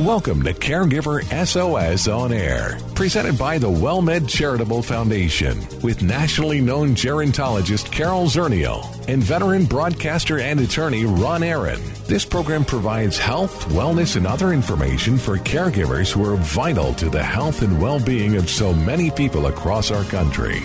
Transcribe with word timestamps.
Welcome 0.00 0.42
to 0.42 0.52
Caregiver 0.52 1.24
SOS 1.46 2.06
On 2.06 2.30
Air, 2.30 2.78
presented 2.94 3.38
by 3.38 3.56
the 3.56 3.70
WellMed 3.70 4.28
Charitable 4.28 4.82
Foundation, 4.82 5.58
with 5.80 6.02
nationally 6.02 6.60
known 6.60 6.94
gerontologist 6.94 7.90
Carol 7.90 8.26
Zernial 8.26 8.84
and 9.08 9.22
veteran 9.22 9.64
broadcaster 9.64 10.38
and 10.38 10.60
attorney 10.60 11.06
Ron 11.06 11.42
Aaron. 11.42 11.80
This 12.04 12.26
program 12.26 12.66
provides 12.66 13.16
health, 13.16 13.64
wellness, 13.70 14.16
and 14.16 14.26
other 14.26 14.52
information 14.52 15.16
for 15.16 15.38
caregivers 15.38 16.12
who 16.12 16.30
are 16.30 16.36
vital 16.36 16.92
to 16.92 17.08
the 17.08 17.22
health 17.22 17.62
and 17.62 17.80
well 17.80 17.98
being 17.98 18.36
of 18.36 18.50
so 18.50 18.74
many 18.74 19.10
people 19.10 19.46
across 19.46 19.90
our 19.90 20.04
country. 20.04 20.60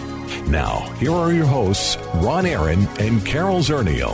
Now, 0.48 0.80
here 1.00 1.14
are 1.14 1.32
your 1.32 1.46
hosts, 1.46 1.98
Ron 2.16 2.46
Aaron 2.46 2.86
and 3.00 3.26
Carol 3.26 3.60
Zernial. 3.60 4.14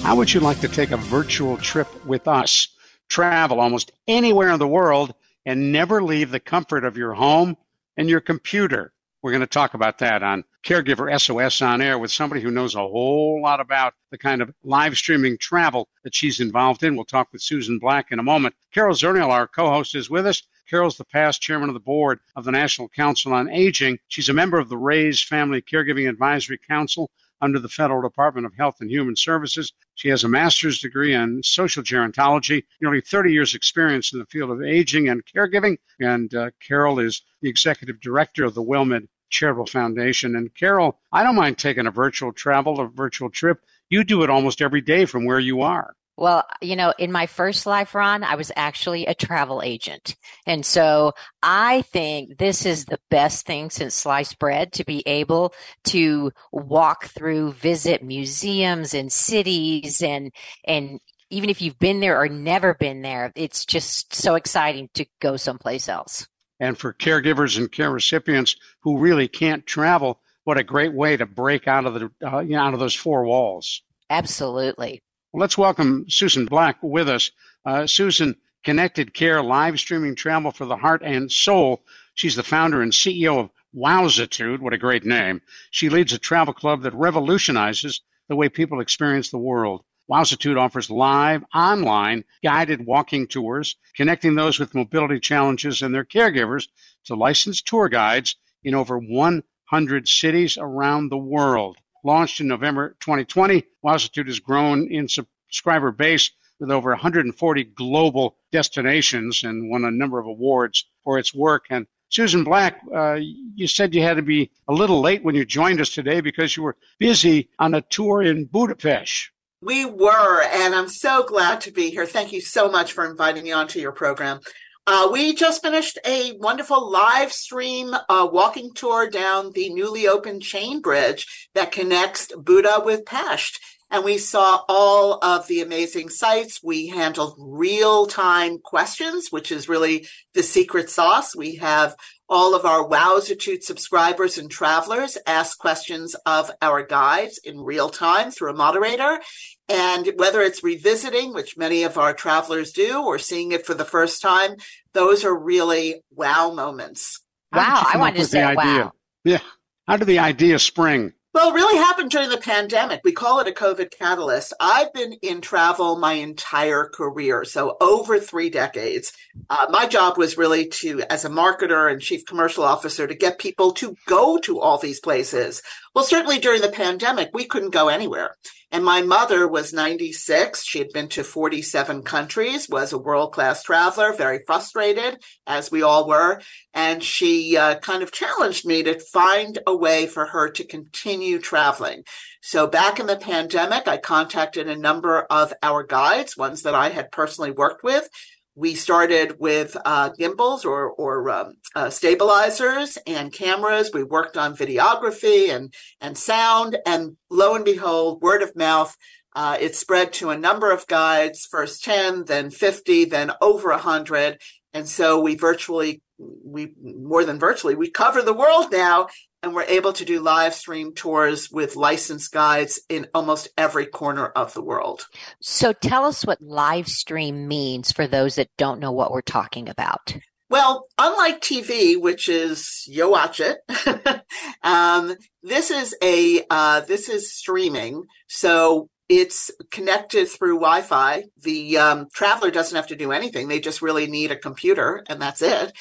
How 0.00 0.16
would 0.16 0.32
you 0.32 0.40
like 0.40 0.60
to 0.60 0.68
take 0.68 0.92
a 0.92 0.96
virtual 0.96 1.58
trip 1.58 2.06
with 2.06 2.26
us? 2.26 2.68
Travel 3.10 3.60
almost 3.60 3.92
anywhere 4.08 4.50
in 4.50 4.58
the 4.58 4.66
world 4.66 5.14
and 5.44 5.72
never 5.72 6.02
leave 6.02 6.30
the 6.30 6.40
comfort 6.40 6.84
of 6.84 6.96
your 6.96 7.12
home 7.12 7.56
and 7.96 8.08
your 8.08 8.20
computer. 8.20 8.92
We're 9.20 9.32
going 9.32 9.40
to 9.40 9.46
talk 9.46 9.74
about 9.74 9.98
that 9.98 10.22
on 10.22 10.44
Caregiver 10.64 11.20
SOS 11.20 11.60
on 11.60 11.82
air 11.82 11.98
with 11.98 12.12
somebody 12.12 12.40
who 12.40 12.50
knows 12.50 12.74
a 12.74 12.78
whole 12.78 13.42
lot 13.42 13.60
about 13.60 13.94
the 14.10 14.16
kind 14.16 14.40
of 14.40 14.54
live 14.62 14.96
streaming 14.96 15.36
travel 15.38 15.88
that 16.04 16.14
she's 16.14 16.40
involved 16.40 16.84
in. 16.84 16.94
We'll 16.94 17.04
talk 17.04 17.32
with 17.32 17.42
Susan 17.42 17.78
Black 17.78 18.12
in 18.12 18.18
a 18.18 18.22
moment. 18.22 18.54
Carol 18.72 18.94
Zernial, 18.94 19.28
our 19.28 19.46
co-host, 19.46 19.94
is 19.94 20.08
with 20.08 20.26
us. 20.26 20.42
Carol's 20.70 20.96
the 20.96 21.04
past 21.04 21.42
chairman 21.42 21.68
of 21.68 21.74
the 21.74 21.80
board 21.80 22.20
of 22.36 22.44
the 22.44 22.52
National 22.52 22.88
Council 22.88 23.34
on 23.34 23.50
Aging. 23.50 23.98
She's 24.08 24.28
a 24.28 24.34
member 24.34 24.58
of 24.58 24.68
the 24.68 24.78
Raise 24.78 25.22
Family 25.22 25.60
Caregiving 25.60 26.08
Advisory 26.08 26.58
Council 26.58 27.10
under 27.40 27.58
the 27.58 27.68
Federal 27.68 28.02
Department 28.02 28.46
of 28.46 28.54
Health 28.54 28.76
and 28.80 28.90
Human 28.90 29.16
Services. 29.16 29.72
She 29.94 30.08
has 30.08 30.24
a 30.24 30.28
master's 30.28 30.80
degree 30.80 31.14
in 31.14 31.42
social 31.42 31.82
gerontology, 31.82 32.64
nearly 32.80 33.00
30 33.00 33.32
years 33.32 33.54
experience 33.54 34.12
in 34.12 34.18
the 34.18 34.26
field 34.26 34.50
of 34.50 34.62
aging 34.62 35.08
and 35.08 35.22
caregiving. 35.24 35.78
And 36.00 36.34
uh, 36.34 36.50
Carol 36.66 36.98
is 36.98 37.22
the 37.42 37.48
executive 37.48 38.00
director 38.00 38.44
of 38.44 38.54
the 38.54 38.62
WellMed 38.62 39.08
Charitable 39.30 39.66
Foundation. 39.66 40.36
And 40.36 40.54
Carol, 40.54 40.98
I 41.12 41.22
don't 41.22 41.36
mind 41.36 41.58
taking 41.58 41.86
a 41.86 41.90
virtual 41.90 42.32
travel, 42.32 42.80
a 42.80 42.88
virtual 42.88 43.30
trip. 43.30 43.60
You 43.88 44.04
do 44.04 44.22
it 44.22 44.30
almost 44.30 44.60
every 44.60 44.80
day 44.80 45.04
from 45.06 45.24
where 45.24 45.40
you 45.40 45.62
are. 45.62 45.94
Well, 46.20 46.44
you 46.60 46.76
know, 46.76 46.92
in 46.98 47.10
my 47.10 47.24
first 47.24 47.64
life, 47.64 47.94
Ron, 47.94 48.22
I 48.24 48.34
was 48.34 48.52
actually 48.54 49.06
a 49.06 49.14
travel 49.14 49.62
agent. 49.64 50.16
And 50.46 50.66
so 50.66 51.14
I 51.42 51.80
think 51.80 52.36
this 52.36 52.66
is 52.66 52.84
the 52.84 53.00
best 53.08 53.46
thing 53.46 53.70
since 53.70 53.94
sliced 53.94 54.38
bread 54.38 54.74
to 54.74 54.84
be 54.84 55.02
able 55.06 55.54
to 55.84 56.30
walk 56.52 57.06
through, 57.06 57.52
visit 57.54 58.04
museums 58.04 58.92
and 58.92 59.10
cities 59.10 60.02
and, 60.02 60.30
and 60.66 61.00
even 61.30 61.48
if 61.48 61.62
you've 61.62 61.78
been 61.78 62.00
there 62.00 62.20
or 62.20 62.28
never 62.28 62.74
been 62.74 63.00
there, 63.00 63.32
it's 63.34 63.64
just 63.64 64.14
so 64.14 64.34
exciting 64.34 64.90
to 64.94 65.06
go 65.22 65.38
someplace 65.38 65.88
else. 65.88 66.28
And 66.58 66.76
for 66.76 66.92
caregivers 66.92 67.56
and 67.56 67.72
care 67.72 67.90
recipients 67.90 68.56
who 68.80 68.98
really 68.98 69.28
can't 69.28 69.64
travel, 69.64 70.20
what 70.44 70.58
a 70.58 70.64
great 70.64 70.92
way 70.92 71.16
to 71.16 71.24
break 71.24 71.66
out 71.66 71.86
of 71.86 71.94
the 71.94 72.10
uh, 72.22 72.40
you 72.40 72.56
know, 72.56 72.62
out 72.62 72.74
of 72.74 72.80
those 72.80 72.94
four 72.94 73.24
walls. 73.24 73.80
Absolutely. 74.10 75.00
Well, 75.32 75.42
let's 75.42 75.56
welcome 75.56 76.06
Susan 76.08 76.46
Black 76.46 76.78
with 76.82 77.08
us. 77.08 77.30
Uh, 77.64 77.86
Susan, 77.86 78.34
Connected 78.64 79.14
Care 79.14 79.44
live 79.44 79.78
streaming 79.78 80.16
travel 80.16 80.50
for 80.50 80.64
the 80.64 80.76
heart 80.76 81.02
and 81.04 81.30
soul. 81.30 81.84
She's 82.16 82.34
the 82.34 82.42
founder 82.42 82.82
and 82.82 82.90
CEO 82.90 83.38
of 83.38 83.50
Wowzitude. 83.72 84.58
What 84.58 84.72
a 84.72 84.78
great 84.78 85.04
name. 85.04 85.40
She 85.70 85.88
leads 85.88 86.12
a 86.12 86.18
travel 86.18 86.52
club 86.52 86.82
that 86.82 86.94
revolutionizes 86.94 88.00
the 88.28 88.34
way 88.34 88.48
people 88.48 88.80
experience 88.80 89.30
the 89.30 89.38
world. 89.38 89.84
Wowzitude 90.10 90.58
offers 90.58 90.90
live, 90.90 91.44
online, 91.54 92.24
guided 92.42 92.84
walking 92.84 93.28
tours, 93.28 93.76
connecting 93.94 94.34
those 94.34 94.58
with 94.58 94.74
mobility 94.74 95.20
challenges 95.20 95.80
and 95.80 95.94
their 95.94 96.04
caregivers 96.04 96.66
to 97.04 97.14
licensed 97.14 97.68
tour 97.68 97.88
guides 97.88 98.34
in 98.64 98.74
over 98.74 98.98
100 98.98 100.08
cities 100.08 100.58
around 100.60 101.08
the 101.08 101.16
world. 101.16 101.76
Launched 102.04 102.40
in 102.40 102.48
November 102.48 102.96
2020, 103.00 103.64
Wowzitude 103.84 104.26
has 104.26 104.40
grown 104.40 104.90
in 104.90 105.08
subscriber 105.08 105.92
base 105.92 106.30
with 106.58 106.70
over 106.70 106.90
140 106.90 107.64
global 107.64 108.36
destinations 108.52 109.42
and 109.42 109.70
won 109.70 109.84
a 109.84 109.90
number 109.90 110.18
of 110.18 110.26
awards 110.26 110.86
for 111.04 111.18
its 111.18 111.34
work. 111.34 111.66
And 111.70 111.86
Susan 112.10 112.44
Black, 112.44 112.80
uh, 112.94 113.18
you 113.54 113.66
said 113.66 113.94
you 113.94 114.02
had 114.02 114.16
to 114.16 114.22
be 114.22 114.50
a 114.68 114.72
little 114.72 115.00
late 115.00 115.24
when 115.24 115.34
you 115.34 115.44
joined 115.44 115.80
us 115.80 115.90
today 115.90 116.20
because 116.20 116.56
you 116.56 116.62
were 116.62 116.76
busy 116.98 117.48
on 117.58 117.74
a 117.74 117.80
tour 117.80 118.22
in 118.22 118.44
Budapest. 118.44 119.30
We 119.62 119.84
were, 119.84 120.42
and 120.42 120.74
I'm 120.74 120.88
so 120.88 121.22
glad 121.22 121.60
to 121.62 121.70
be 121.70 121.90
here. 121.90 122.06
Thank 122.06 122.32
you 122.32 122.40
so 122.40 122.70
much 122.70 122.92
for 122.92 123.08
inviting 123.08 123.44
me 123.44 123.52
onto 123.52 123.78
your 123.78 123.92
program. 123.92 124.40
Uh, 124.86 125.08
we 125.12 125.34
just 125.34 125.62
finished 125.62 125.98
a 126.06 126.32
wonderful 126.38 126.90
live 126.90 127.32
stream 127.32 127.94
uh, 128.08 128.28
walking 128.30 128.72
tour 128.74 129.08
down 129.08 129.52
the 129.52 129.70
newly 129.70 130.08
opened 130.08 130.42
chain 130.42 130.80
bridge 130.80 131.48
that 131.54 131.72
connects 131.72 132.32
Buda 132.34 132.82
with 132.84 133.04
Pest. 133.04 133.60
And 133.92 134.04
we 134.04 134.18
saw 134.18 134.62
all 134.68 135.18
of 135.22 135.48
the 135.48 135.62
amazing 135.62 136.10
sites. 136.10 136.60
We 136.62 136.86
handled 136.86 137.34
real 137.38 138.06
time 138.06 138.58
questions, 138.58 139.28
which 139.30 139.50
is 139.50 139.68
really 139.68 140.06
the 140.32 140.44
secret 140.44 140.88
sauce. 140.90 141.34
We 141.34 141.56
have 141.56 141.96
all 142.30 142.54
of 142.54 142.64
our 142.64 142.88
Wowzitude 142.88 143.62
subscribers 143.62 144.38
and 144.38 144.48
travelers 144.48 145.18
ask 145.26 145.58
questions 145.58 146.14
of 146.24 146.50
our 146.62 146.86
guides 146.86 147.38
in 147.38 147.60
real 147.60 147.90
time 147.90 148.30
through 148.30 148.52
a 148.52 148.56
moderator. 148.56 149.20
And 149.68 150.12
whether 150.16 150.40
it's 150.40 150.62
revisiting, 150.62 151.34
which 151.34 151.56
many 151.56 151.82
of 151.82 151.98
our 151.98 152.14
travelers 152.14 152.72
do, 152.72 153.02
or 153.02 153.18
seeing 153.18 153.50
it 153.52 153.66
for 153.66 153.74
the 153.74 153.84
first 153.84 154.22
time, 154.22 154.56
those 154.94 155.24
are 155.24 155.36
really 155.36 156.02
wow 156.12 156.52
moments. 156.52 157.20
Wow, 157.52 157.84
I 157.92 157.98
wanted 157.98 158.18
to 158.18 158.26
say 158.26 158.42
idea? 158.42 158.56
wow. 158.56 158.92
Yeah. 159.24 159.40
How 159.88 159.96
did 159.96 160.06
the 160.06 160.20
idea 160.20 160.58
spring? 160.60 161.12
Well, 161.32 161.50
it 161.50 161.54
really 161.54 161.76
happened 161.78 162.10
during 162.10 162.28
the 162.28 162.38
pandemic. 162.38 163.02
We 163.04 163.12
call 163.12 163.38
it 163.38 163.46
a 163.46 163.52
COVID 163.52 163.96
catalyst. 163.96 164.52
I've 164.58 164.92
been 164.92 165.12
in 165.22 165.40
travel 165.40 165.96
my 165.96 166.14
entire 166.14 166.90
career, 166.92 167.44
so 167.44 167.76
over 167.80 168.18
three 168.18 168.50
decades. 168.50 169.12
Uh, 169.48 169.66
my 169.70 169.86
job 169.86 170.18
was 170.18 170.36
really 170.36 170.66
to, 170.80 171.02
as 171.08 171.24
a 171.24 171.28
marketer 171.28 171.88
and 171.88 172.00
chief 172.00 172.26
commercial 172.26 172.64
officer, 172.64 173.06
to 173.06 173.14
get 173.14 173.38
people 173.38 173.70
to 173.74 173.94
go 174.08 174.38
to 174.38 174.58
all 174.58 174.78
these 174.78 174.98
places. 174.98 175.62
Well, 175.94 176.04
certainly 176.04 176.40
during 176.40 176.62
the 176.62 176.68
pandemic, 176.68 177.30
we 177.32 177.44
couldn't 177.44 177.70
go 177.70 177.86
anywhere. 177.86 178.34
And 178.72 178.84
my 178.84 179.02
mother 179.02 179.48
was 179.48 179.72
96. 179.72 180.64
She 180.64 180.78
had 180.78 180.90
been 180.92 181.08
to 181.08 181.24
47 181.24 182.02
countries, 182.02 182.68
was 182.68 182.92
a 182.92 182.98
world 182.98 183.32
class 183.32 183.64
traveler, 183.64 184.12
very 184.12 184.42
frustrated, 184.46 185.20
as 185.46 185.72
we 185.72 185.82
all 185.82 186.06
were. 186.06 186.40
And 186.72 187.02
she 187.02 187.56
uh, 187.56 187.80
kind 187.80 188.02
of 188.02 188.12
challenged 188.12 188.64
me 188.64 188.84
to 188.84 189.00
find 189.00 189.58
a 189.66 189.74
way 189.74 190.06
for 190.06 190.26
her 190.26 190.50
to 190.50 190.64
continue 190.64 191.40
traveling. 191.40 192.04
So 192.42 192.68
back 192.68 193.00
in 193.00 193.06
the 193.06 193.16
pandemic, 193.16 193.88
I 193.88 193.96
contacted 193.96 194.68
a 194.68 194.76
number 194.76 195.22
of 195.22 195.52
our 195.62 195.82
guides, 195.82 196.36
ones 196.36 196.62
that 196.62 196.74
I 196.74 196.90
had 196.90 197.10
personally 197.10 197.50
worked 197.50 197.82
with, 197.82 198.08
we 198.54 198.74
started 198.74 199.36
with 199.38 199.76
uh, 199.84 200.10
gimbals 200.10 200.64
or, 200.64 200.90
or 200.90 201.30
um, 201.30 201.54
uh, 201.74 201.90
stabilizers 201.90 202.98
and 203.06 203.32
cameras. 203.32 203.90
We 203.92 204.04
worked 204.04 204.36
on 204.36 204.56
videography 204.56 205.54
and, 205.54 205.72
and 206.00 206.18
sound. 206.18 206.76
And 206.84 207.16
lo 207.30 207.54
and 207.54 207.64
behold, 207.64 208.22
word 208.22 208.42
of 208.42 208.56
mouth, 208.56 208.96
uh, 209.34 209.56
it 209.60 209.76
spread 209.76 210.12
to 210.14 210.30
a 210.30 210.38
number 210.38 210.72
of 210.72 210.86
guides, 210.86 211.46
first 211.46 211.84
10, 211.84 212.24
then 212.24 212.50
50, 212.50 213.06
then 213.06 213.32
over 213.40 213.70
100. 213.70 214.40
And 214.72 214.88
so 214.88 215.20
we 215.20 215.36
virtually, 215.36 216.02
we 216.18 216.72
more 216.82 217.24
than 217.24 217.38
virtually, 217.38 217.74
we 217.74 217.90
cover 217.90 218.22
the 218.22 218.34
world 218.34 218.72
now 218.72 219.08
and 219.42 219.54
we're 219.54 219.64
able 219.64 219.92
to 219.94 220.04
do 220.04 220.20
live 220.20 220.54
stream 220.54 220.94
tours 220.94 221.50
with 221.50 221.76
licensed 221.76 222.32
guides 222.32 222.80
in 222.88 223.06
almost 223.14 223.48
every 223.56 223.86
corner 223.86 224.26
of 224.26 224.52
the 224.54 224.62
world. 224.62 225.06
So 225.40 225.72
tell 225.72 226.04
us 226.04 226.26
what 226.26 226.42
live 226.42 226.88
stream 226.88 227.48
means 227.48 227.92
for 227.92 228.06
those 228.06 228.34
that 228.36 228.48
don't 228.58 228.80
know 228.80 228.92
what 228.92 229.12
we're 229.12 229.22
talking 229.22 229.68
about. 229.68 230.16
Well, 230.48 230.88
unlike 230.98 231.40
TV, 231.40 232.00
which 232.00 232.28
is 232.28 232.84
you 232.88 233.08
watch 233.08 233.40
it, 233.40 233.58
um, 234.62 235.14
this 235.42 235.70
is 235.70 235.94
a 236.02 236.44
uh, 236.50 236.80
this 236.80 237.08
is 237.08 237.32
streaming. 237.32 238.04
So 238.26 238.88
It's 239.10 239.50
connected 239.72 240.28
through 240.28 240.60
Wi 240.60 240.82
Fi. 240.82 241.24
The 241.42 241.78
um, 241.78 242.06
traveler 242.14 242.52
doesn't 242.52 242.76
have 242.76 242.86
to 242.88 242.96
do 242.96 243.10
anything, 243.10 243.48
they 243.48 243.58
just 243.58 243.82
really 243.82 244.06
need 244.06 244.30
a 244.30 244.36
computer, 244.36 245.04
and 245.08 245.20
that's 245.20 245.42
it. 245.42 245.72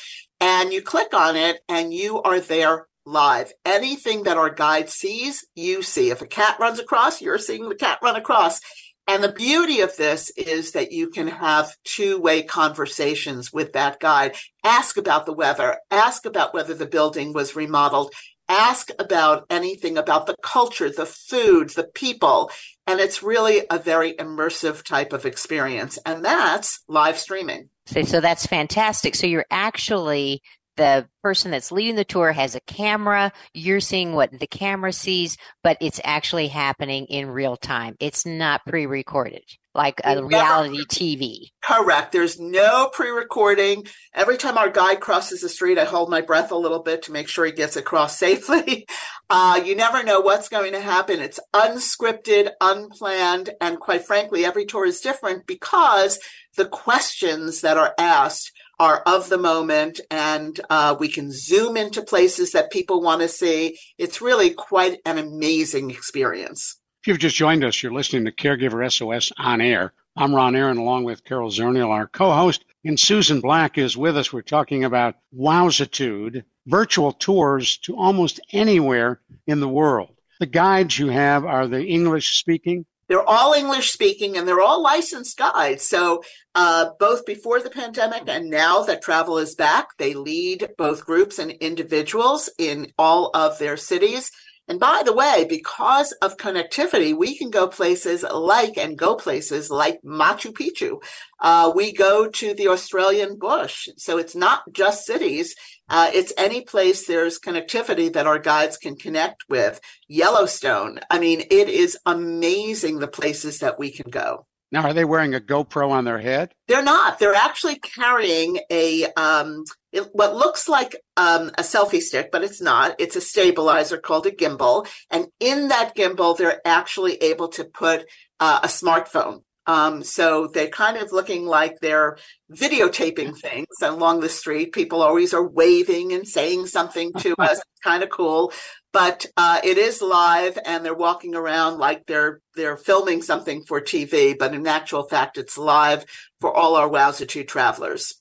And 0.41 0.73
you 0.73 0.81
click 0.81 1.13
on 1.13 1.35
it, 1.35 1.61
and 1.69 1.93
you 1.93 2.23
are 2.23 2.39
there 2.39 2.87
live. 3.05 3.51
Anything 3.65 4.23
that 4.23 4.37
our 4.37 4.49
guide 4.49 4.89
sees, 4.89 5.45
you 5.55 5.81
see. 5.81 6.09
If 6.09 6.21
a 6.21 6.27
cat 6.27 6.57
runs 6.59 6.79
across, 6.79 7.21
you're 7.21 7.37
seeing 7.37 7.69
the 7.69 7.75
cat 7.75 7.99
run 8.03 8.15
across. 8.15 8.59
And 9.07 9.23
the 9.23 9.31
beauty 9.31 9.81
of 9.81 9.97
this 9.97 10.29
is 10.37 10.73
that 10.73 10.91
you 10.91 11.09
can 11.09 11.27
have 11.27 11.75
two 11.83 12.21
way 12.21 12.43
conversations 12.43 13.51
with 13.51 13.73
that 13.73 13.99
guide. 13.99 14.35
Ask 14.63 14.97
about 14.97 15.25
the 15.25 15.33
weather, 15.33 15.79
ask 15.89 16.27
about 16.27 16.53
whether 16.53 16.75
the 16.75 16.85
building 16.85 17.33
was 17.33 17.55
remodeled, 17.55 18.13
ask 18.47 18.91
about 18.99 19.45
anything 19.49 19.97
about 19.97 20.27
the 20.27 20.35
culture, 20.43 20.91
the 20.91 21.07
food, 21.07 21.69
the 21.71 21.89
people. 21.95 22.51
And 22.85 22.99
it's 22.99 23.23
really 23.23 23.61
a 23.71 23.79
very 23.79 24.13
immersive 24.13 24.83
type 24.83 25.11
of 25.11 25.25
experience. 25.25 25.97
And 26.05 26.23
that's 26.23 26.81
live 26.87 27.17
streaming. 27.17 27.69
So 27.87 28.21
that's 28.21 28.45
fantastic. 28.45 29.15
So 29.15 29.25
you're 29.25 29.45
actually 29.49 30.43
the 30.79 31.07
person 31.21 31.51
that's 31.51 31.71
leading 31.71 31.95
the 31.95 32.05
tour 32.05 32.31
has 32.31 32.55
a 32.55 32.61
camera. 32.61 33.31
You're 33.53 33.81
seeing 33.81 34.13
what 34.13 34.31
the 34.31 34.47
camera 34.47 34.93
sees, 34.93 35.37
but 35.61 35.77
it's 35.81 35.99
actually 36.03 36.47
happening 36.47 37.05
in 37.05 37.29
real 37.29 37.57
time. 37.57 37.95
It's 37.99 38.25
not 38.25 38.65
pre 38.65 38.85
recorded 38.85 39.43
like 39.75 40.01
a 40.03 40.23
reality 40.23 40.83
TV. 40.85 41.51
Correct. 41.61 42.11
There's 42.11 42.39
no 42.39 42.89
pre 42.91 43.09
recording. 43.09 43.85
Every 44.13 44.37
time 44.37 44.57
our 44.57 44.69
guide 44.69 44.99
crosses 44.99 45.41
the 45.41 45.49
street, 45.49 45.77
I 45.77 45.83
hold 45.83 46.09
my 46.09 46.21
breath 46.21 46.51
a 46.51 46.55
little 46.55 46.81
bit 46.81 47.03
to 47.03 47.11
make 47.11 47.27
sure 47.27 47.45
he 47.45 47.51
gets 47.51 47.75
across 47.75 48.17
safely. 48.25 48.87
Uh, 49.29 49.61
you 49.63 49.75
never 49.75 50.03
know 50.03 50.21
what's 50.21 50.49
going 50.49 50.71
to 50.71 50.81
happen. 50.81 51.19
It's 51.19 51.39
unscripted, 51.53 52.51
unplanned, 52.61 53.51
and 53.61 53.79
quite 53.79 54.05
frankly, 54.05 54.45
every 54.45 54.65
tour 54.65 54.85
is 54.85 55.01
different 55.01 55.45
because 55.45 56.19
the 56.55 56.65
questions 56.65 57.61
that 57.61 57.77
are 57.77 57.93
asked 57.97 58.51
are 58.79 59.01
of 59.05 59.29
the 59.29 59.37
moment 59.37 59.99
and 60.09 60.59
uh, 60.69 60.95
we 60.99 61.09
can 61.09 61.31
zoom 61.31 61.75
into 61.75 62.01
places 62.01 62.51
that 62.53 62.71
people 62.71 63.01
want 63.01 63.21
to 63.21 63.27
see. 63.27 63.77
It's 63.97 64.21
really 64.21 64.51
quite 64.51 64.99
an 65.05 65.17
amazing 65.17 65.91
experience. 65.91 66.77
If 67.01 67.07
you've 67.07 67.19
just 67.19 67.35
joined 67.35 67.63
us, 67.63 67.81
you're 67.81 67.93
listening 67.93 68.25
to 68.25 68.31
Caregiver 68.31 68.89
SOS 68.91 69.31
on 69.37 69.61
air. 69.61 69.93
I'm 70.15 70.35
Ron 70.35 70.55
Aaron 70.55 70.77
along 70.77 71.05
with 71.05 71.23
Carol 71.23 71.49
Zernial, 71.49 71.89
our 71.89 72.07
co-host, 72.07 72.65
and 72.83 72.99
Susan 72.99 73.41
Black 73.41 73.77
is 73.77 73.95
with 73.95 74.17
us. 74.17 74.33
We're 74.33 74.41
talking 74.41 74.83
about 74.83 75.15
Wowzitude, 75.33 76.43
virtual 76.65 77.13
tours 77.13 77.77
to 77.79 77.95
almost 77.95 78.39
anywhere 78.51 79.21
in 79.47 79.59
the 79.59 79.69
world. 79.69 80.15
The 80.39 80.45
guides 80.45 80.97
you 80.97 81.07
have 81.07 81.45
are 81.45 81.67
the 81.67 81.85
English 81.85 82.37
speaking? 82.37 82.85
They're 83.09 83.27
all 83.27 83.53
English 83.53 83.91
speaking 83.91 84.37
and 84.37 84.47
they're 84.47 84.61
all 84.61 84.81
licensed 84.81 85.37
guides. 85.37 85.83
So, 85.83 86.23
uh, 86.55 86.91
both 86.99 87.25
before 87.25 87.59
the 87.59 87.69
pandemic 87.69 88.23
and 88.27 88.49
now 88.49 88.83
that 88.83 89.01
travel 89.01 89.39
is 89.39 89.55
back, 89.55 89.97
they 89.97 90.13
lead 90.13 90.69
both 90.77 91.05
groups 91.05 91.39
and 91.39 91.51
individuals 91.51 92.49
in 92.57 92.93
all 92.97 93.31
of 93.33 93.57
their 93.57 93.75
cities. 93.75 94.31
And 94.69 94.79
by 94.79 95.01
the 95.03 95.13
way, 95.13 95.47
because 95.49 96.11
of 96.21 96.37
connectivity, 96.37 97.17
we 97.17 97.35
can 97.35 97.49
go 97.49 97.67
places 97.67 98.23
like 98.23 98.77
and 98.77 98.95
go 98.95 99.15
places 99.15 99.71
like 99.71 99.99
Machu 100.03 100.53
Picchu. 100.53 101.01
Uh, 101.41 101.71
we 101.75 101.91
go 101.91 102.29
to 102.29 102.53
the 102.53 102.67
Australian 102.67 103.39
bush. 103.39 103.89
So 103.97 104.19
it's 104.19 104.35
not 104.35 104.61
just 104.71 105.07
cities. 105.07 105.55
Uh, 105.89 106.11
it's 106.13 106.33
any 106.37 106.61
place 106.61 107.07
there's 107.07 107.39
connectivity 107.39 108.13
that 108.13 108.27
our 108.27 108.37
guides 108.37 108.77
can 108.77 108.95
connect 108.95 109.49
with. 109.49 109.81
Yellowstone. 110.07 110.99
I 111.09 111.17
mean, 111.17 111.41
it 111.49 111.67
is 111.67 111.97
amazing 112.05 112.99
the 112.99 113.07
places 113.07 113.59
that 113.59 113.79
we 113.79 113.91
can 113.91 114.11
go. 114.11 114.45
Now, 114.71 114.83
are 114.83 114.93
they 114.93 115.05
wearing 115.05 115.33
a 115.33 115.39
GoPro 115.39 115.89
on 115.89 116.05
their 116.05 116.19
head? 116.19 116.53
They're 116.67 116.83
not. 116.83 117.17
They're 117.17 117.33
actually 117.33 117.79
carrying 117.79 118.59
a 118.69 119.05
um, 119.13 119.63
it, 119.91 120.09
what 120.13 120.35
looks 120.35 120.69
like 120.69 120.95
um, 121.17 121.49
a 121.57 121.63
selfie 121.63 122.01
stick, 122.01 122.29
but 122.31 122.43
it's 122.43 122.61
not. 122.61 122.95
It's 122.99 123.15
a 123.15 123.21
stabilizer 123.21 123.97
called 123.97 124.27
a 124.27 124.31
gimbal, 124.31 124.87
and 125.09 125.27
in 125.39 125.69
that 125.69 125.95
gimbal, 125.95 126.37
they're 126.37 126.61
actually 126.65 127.15
able 127.15 127.47
to 127.49 127.65
put 127.65 128.05
uh, 128.39 128.59
a 128.63 128.67
smartphone. 128.67 129.41
Um, 129.69 130.03
so 130.03 130.47
they're 130.47 130.67
kind 130.69 130.97
of 130.97 131.11
looking 131.11 131.45
like 131.45 131.75
they're 131.79 132.17
videotaping 132.51 133.37
things 133.37 133.67
along 133.83 134.21
the 134.21 134.29
street. 134.29 134.73
People 134.73 135.03
always 135.03 135.33
are 135.33 135.47
waving 135.47 136.11
and 136.13 136.27
saying 136.27 136.67
something 136.67 137.13
to 137.19 137.35
us. 137.39 137.61
kind 137.83 138.03
of 138.03 138.09
cool 138.09 138.51
but 138.91 139.25
uh, 139.37 139.59
it 139.63 139.77
is 139.77 140.01
live 140.01 140.57
and 140.65 140.83
they're 140.83 140.95
walking 140.95 141.35
around 141.35 141.77
like 141.77 142.05
they're 142.07 142.41
they're 142.55 142.77
filming 142.77 143.21
something 143.21 143.63
for 143.67 143.79
TV, 143.79 144.37
but 144.37 144.53
in 144.53 144.65
actual 144.67 145.07
fact, 145.07 145.37
it's 145.37 145.57
live 145.57 146.05
for 146.41 146.53
all 146.53 146.75
our 146.75 146.89
Wowzitude 146.89 147.47
travelers. 147.47 148.15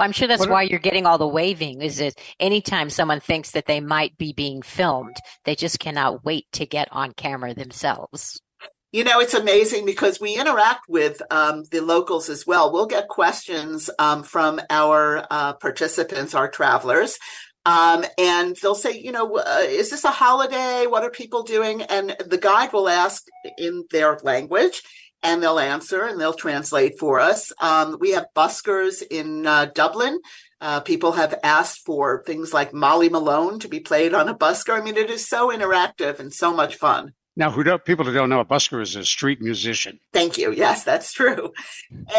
I'm 0.00 0.12
sure 0.12 0.26
that's 0.26 0.40
what 0.40 0.50
why 0.50 0.62
you're 0.62 0.78
getting 0.78 1.04
all 1.04 1.18
the 1.18 1.28
waving. 1.28 1.82
Is 1.82 2.00
it 2.00 2.18
anytime 2.40 2.88
someone 2.88 3.20
thinks 3.20 3.50
that 3.50 3.66
they 3.66 3.80
might 3.80 4.16
be 4.16 4.32
being 4.32 4.62
filmed, 4.62 5.16
they 5.44 5.54
just 5.54 5.78
cannot 5.78 6.24
wait 6.24 6.46
to 6.52 6.64
get 6.64 6.88
on 6.92 7.12
camera 7.12 7.54
themselves. 7.54 8.40
You 8.92 9.04
know, 9.04 9.20
it's 9.20 9.34
amazing 9.34 9.84
because 9.84 10.20
we 10.20 10.38
interact 10.38 10.88
with 10.88 11.20
um, 11.30 11.64
the 11.70 11.80
locals 11.80 12.28
as 12.28 12.46
well. 12.46 12.72
We'll 12.72 12.86
get 12.86 13.08
questions 13.08 13.90
um, 13.98 14.22
from 14.22 14.60
our 14.70 15.26
uh, 15.30 15.54
participants, 15.54 16.34
our 16.34 16.48
travelers, 16.48 17.18
um, 17.66 18.04
and 18.16 18.56
they'll 18.62 18.76
say, 18.76 18.96
you 18.96 19.10
know, 19.10 19.38
uh, 19.38 19.62
is 19.64 19.90
this 19.90 20.04
a 20.04 20.10
holiday? 20.10 20.86
What 20.86 21.02
are 21.02 21.10
people 21.10 21.42
doing? 21.42 21.82
And 21.82 22.16
the 22.24 22.38
guide 22.38 22.72
will 22.72 22.88
ask 22.88 23.24
in 23.58 23.84
their 23.90 24.18
language 24.22 24.82
and 25.20 25.42
they'll 25.42 25.58
answer 25.58 26.04
and 26.04 26.20
they'll 26.20 26.32
translate 26.32 27.00
for 27.00 27.18
us. 27.18 27.52
Um, 27.60 27.98
we 28.00 28.12
have 28.12 28.26
buskers 28.36 29.02
in 29.02 29.48
uh, 29.48 29.66
Dublin. 29.74 30.20
Uh, 30.60 30.78
people 30.80 31.12
have 31.12 31.34
asked 31.42 31.80
for 31.84 32.22
things 32.24 32.54
like 32.54 32.72
Molly 32.72 33.08
Malone 33.08 33.58
to 33.58 33.68
be 33.68 33.80
played 33.80 34.14
on 34.14 34.28
a 34.28 34.34
busker. 34.34 34.78
I 34.78 34.82
mean, 34.82 34.96
it 34.96 35.10
is 35.10 35.28
so 35.28 35.50
interactive 35.50 36.20
and 36.20 36.32
so 36.32 36.54
much 36.54 36.76
fun. 36.76 37.14
Now, 37.38 37.50
who 37.50 37.62
don't, 37.62 37.84
people 37.84 38.06
who 38.06 38.14
don't 38.14 38.30
know, 38.30 38.40
a 38.40 38.46
busker 38.46 38.80
is 38.80 38.96
a 38.96 39.04
street 39.04 39.42
musician. 39.42 40.00
Thank 40.14 40.38
you. 40.38 40.52
Yes, 40.52 40.84
that's 40.84 41.12
true. 41.12 41.52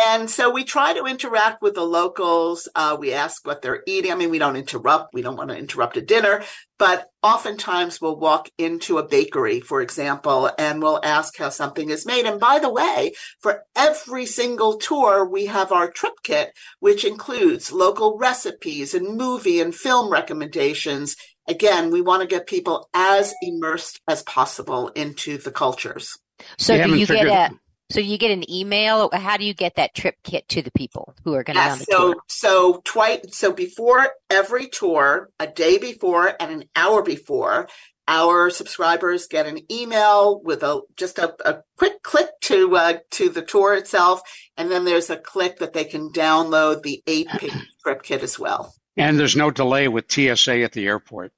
And 0.05 0.29
so 0.29 0.51
we 0.51 0.63
try 0.63 0.93
to 0.93 1.05
interact 1.05 1.63
with 1.63 1.73
the 1.73 1.83
locals. 1.83 2.69
Uh, 2.75 2.95
we 2.99 3.13
ask 3.13 3.45
what 3.45 3.63
they're 3.63 3.81
eating. 3.87 4.11
I 4.11 4.15
mean, 4.15 4.29
we 4.29 4.37
don't 4.37 4.55
interrupt. 4.55 5.15
We 5.15 5.23
don't 5.23 5.35
want 5.35 5.49
to 5.49 5.57
interrupt 5.57 5.97
a 5.97 6.01
dinner, 6.01 6.43
but 6.77 7.09
oftentimes 7.23 7.99
we'll 7.99 8.19
walk 8.19 8.49
into 8.59 8.99
a 8.99 9.07
bakery, 9.07 9.59
for 9.59 9.81
example, 9.81 10.51
and 10.59 10.83
we'll 10.83 11.01
ask 11.03 11.35
how 11.37 11.49
something 11.49 11.89
is 11.89 12.05
made. 12.05 12.27
And 12.27 12.39
by 12.39 12.59
the 12.59 12.71
way, 12.71 13.13
for 13.39 13.63
every 13.75 14.27
single 14.27 14.77
tour, 14.77 15.25
we 15.25 15.47
have 15.47 15.71
our 15.71 15.89
trip 15.89 16.13
kit, 16.21 16.51
which 16.79 17.03
includes 17.03 17.71
local 17.71 18.19
recipes 18.19 18.93
and 18.93 19.17
movie 19.17 19.59
and 19.59 19.73
film 19.73 20.11
recommendations 20.11 21.15
again, 21.47 21.91
we 21.91 22.01
want 22.01 22.21
to 22.21 22.27
get 22.27 22.47
people 22.47 22.89
as 22.93 23.33
immersed 23.41 24.01
as 24.07 24.23
possible 24.23 24.89
into 24.89 25.37
the 25.37 25.51
cultures. 25.51 26.17
So 26.57 26.81
do 26.81 26.95
you 26.97 27.05
get 27.05 27.25
a 27.25 27.55
so 27.89 28.01
you 28.01 28.17
get 28.17 28.31
an 28.31 28.49
email? 28.51 29.09
How 29.13 29.37
do 29.37 29.45
you 29.45 29.53
get 29.53 29.75
that 29.75 29.95
trip 29.95 30.15
kit 30.23 30.47
to 30.49 30.61
the 30.61 30.71
people 30.71 31.15
who 31.23 31.33
are 31.35 31.43
going 31.43 31.55
to 31.55 31.63
yes, 31.63 31.79
the 31.79 31.85
so, 31.89 32.13
tour? 32.13 32.21
So 32.27 32.81
twice 32.83 33.19
so 33.31 33.53
before 33.53 34.09
every 34.29 34.67
tour, 34.67 35.29
a 35.39 35.47
day 35.47 35.77
before 35.77 36.33
and 36.39 36.51
an 36.51 36.63
hour 36.75 37.01
before, 37.01 37.69
our 38.07 38.49
subscribers 38.49 39.27
get 39.27 39.45
an 39.45 39.59
email 39.71 40.41
with 40.41 40.63
a 40.63 40.81
just 40.97 41.17
a, 41.17 41.35
a 41.49 41.63
quick 41.77 42.03
click 42.03 42.27
to 42.41 42.75
uh, 42.75 42.97
to 43.11 43.29
the 43.29 43.41
tour 43.41 43.73
itself, 43.73 44.21
and 44.57 44.69
then 44.69 44.83
there's 44.83 45.09
a 45.09 45.17
click 45.17 45.59
that 45.59 45.73
they 45.73 45.85
can 45.85 46.09
download 46.09 46.83
the 46.83 47.01
eight 47.07 47.27
page 47.27 47.53
trip 47.83 48.03
kit 48.03 48.21
as 48.21 48.37
well. 48.37 48.73
And 48.97 49.19
there's 49.19 49.35
no 49.35 49.51
delay 49.51 49.87
with 49.87 50.11
TSA 50.11 50.63
at 50.63 50.71
the 50.71 50.87
airport. 50.87 51.31